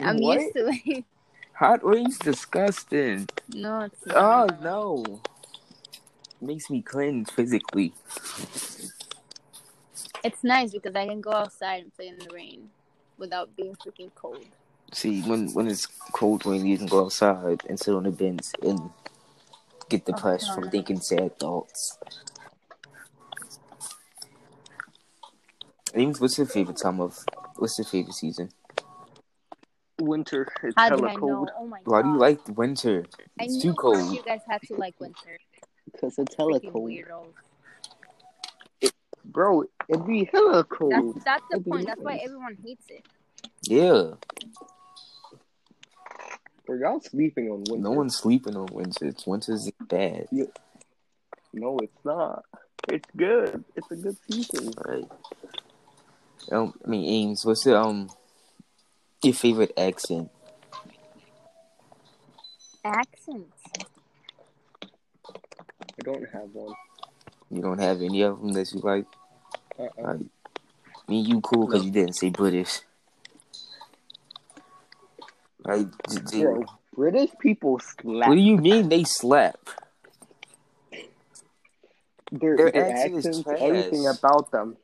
[0.00, 0.40] I'm What?
[0.40, 1.04] used to it.
[1.54, 3.28] Hot rain's disgusting.
[3.48, 4.62] no, it's Oh not.
[4.62, 5.20] no.
[6.40, 7.92] Makes me cringe physically.
[10.22, 12.70] It's nice because I can go outside and play in the rain
[13.18, 14.46] without being freaking cold.
[14.92, 18.46] See, when when it's cold rain, you can go outside and sit on the bench
[18.62, 18.90] and
[19.88, 21.98] get depressed Oh, from thinking sad thoughts.
[25.94, 27.18] Ames, what's your favorite time of?
[27.56, 28.50] What's your favorite season?
[30.00, 30.46] Winter.
[30.62, 31.20] It's How did hella I know?
[31.20, 31.50] cold.
[31.58, 32.08] Oh my Why god!
[32.08, 33.04] do you like winter?
[33.40, 34.14] I It's knew too cold.
[34.14, 35.38] You guys have to like winter.
[35.90, 36.90] Because it's hella Freaking cold.
[36.90, 37.32] weirdos.
[39.24, 40.92] Bro, it'd be hella cold.
[41.16, 41.86] That's that's the It'd be point.
[41.86, 42.24] That's why nice.
[42.24, 43.04] everyone hates it.
[43.62, 44.12] Yeah,
[46.66, 47.78] Bro, y'all sleeping on winter.
[47.78, 49.06] no one's sleeping on winter.
[49.06, 50.28] It's Winter's bad,
[51.52, 52.44] No, it's not.
[52.88, 53.64] It's good.
[53.74, 54.72] It's a good season.
[54.86, 55.04] right?
[56.50, 58.08] Um, I mean, Ames, what's your um
[59.22, 60.30] your favorite accent?
[62.84, 63.62] Accents.
[65.98, 66.74] I don't have one.
[67.50, 69.06] You don't have any of them that you like?
[69.78, 69.88] Uh-uh.
[70.02, 70.20] Like,
[71.08, 72.80] me and you cool because you didn't say British.
[75.64, 78.28] Like, j- j- Bro, British people slap.
[78.28, 79.58] what do you mean they slap?
[82.30, 83.60] Their, Their their accent is accents, trash.
[83.60, 84.76] everything about them.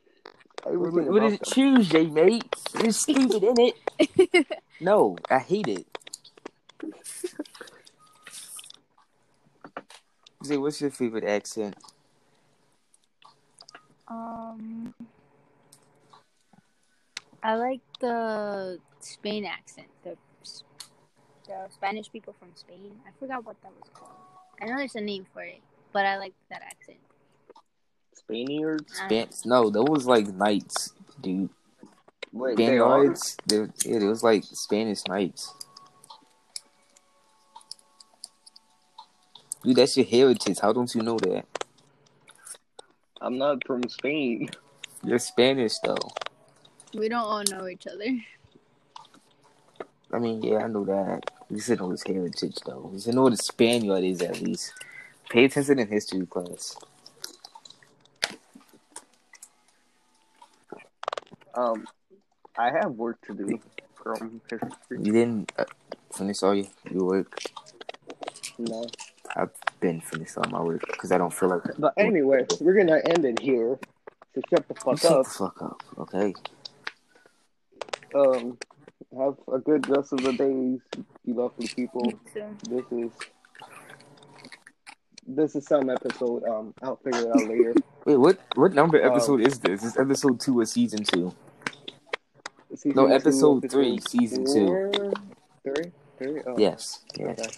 [0.65, 1.43] What, Everything about it?
[1.43, 1.53] them.
[1.53, 2.45] Tuesday, mate?
[2.73, 4.47] There's stupid in it.
[4.81, 5.87] No, I hate it.
[10.43, 11.75] Say, what's your favorite accent?
[14.07, 14.93] Um,
[17.41, 19.87] I like the Spain accent.
[20.03, 20.17] The
[21.47, 22.91] the Spanish people from Spain.
[23.07, 24.11] I forgot what that was called.
[24.61, 25.61] I know there's a name for it,
[25.93, 26.97] but I like that accent.
[28.25, 29.01] Spaniards?
[29.03, 31.49] I don't Span- no, those like knights, dude.
[32.31, 33.15] Wait, they are?
[33.15, 33.37] Spaniards.
[33.45, 33.57] They,
[33.89, 35.53] yeah, it was like Spanish knights.
[39.63, 40.59] Dude, that's your heritage.
[40.59, 41.45] How don't you know that?
[43.21, 44.49] I'm not from Spain.
[45.03, 45.97] You're Spanish though.
[46.93, 48.19] We don't all know each other.
[50.11, 51.31] I mean, yeah, I know that.
[51.49, 52.89] You should know his heritage though.
[52.93, 54.73] You should know what a Spaniard is at least.
[55.29, 56.77] Pay attention in history class.
[61.55, 61.85] Um,
[62.57, 63.59] I have work to do
[63.95, 64.99] from history.
[65.01, 65.65] You didn't uh,
[66.13, 67.39] finish all your, your work.
[68.57, 68.85] No.
[69.35, 69.49] I've
[69.79, 71.63] been finished all my work because I don't feel like.
[71.77, 73.77] But anyway, we're gonna end it here.
[74.33, 75.25] So shut the fuck shut up.
[75.25, 76.33] Shut the fuck up, okay?
[78.13, 78.57] Um,
[79.17, 80.79] have a good rest of the days,
[81.25, 82.13] you lovely people.
[82.33, 83.11] So, This is
[85.27, 86.43] this is some episode.
[86.43, 87.73] Um, I'll figure it out later.
[88.05, 88.39] Wait, what?
[88.55, 89.83] What number Um, episode is this?
[89.83, 91.33] Is episode two or season two?
[92.75, 95.11] Season No, two, episode three, episode season two.
[95.63, 96.41] Three, three.
[96.45, 97.03] Oh, Yes.
[97.17, 97.39] Yes.
[97.39, 97.49] Okay.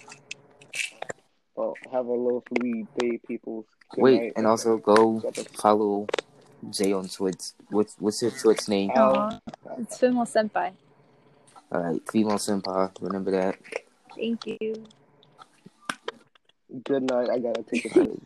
[1.56, 3.64] Well, have a lovely day, people.
[3.94, 4.32] Good Wait, night.
[4.36, 5.20] and also go
[5.54, 6.06] follow
[6.70, 7.52] Jay on Twitch.
[7.70, 8.90] What's what's your Twitch name?
[8.94, 9.12] Oh.
[9.12, 9.38] uh,
[9.78, 10.72] it's femalesenpaii.
[11.70, 12.90] All right, female senpai.
[13.00, 13.56] Remember that.
[14.16, 14.86] Thank you.
[16.84, 17.28] Good night.
[17.30, 18.20] I gotta take a break.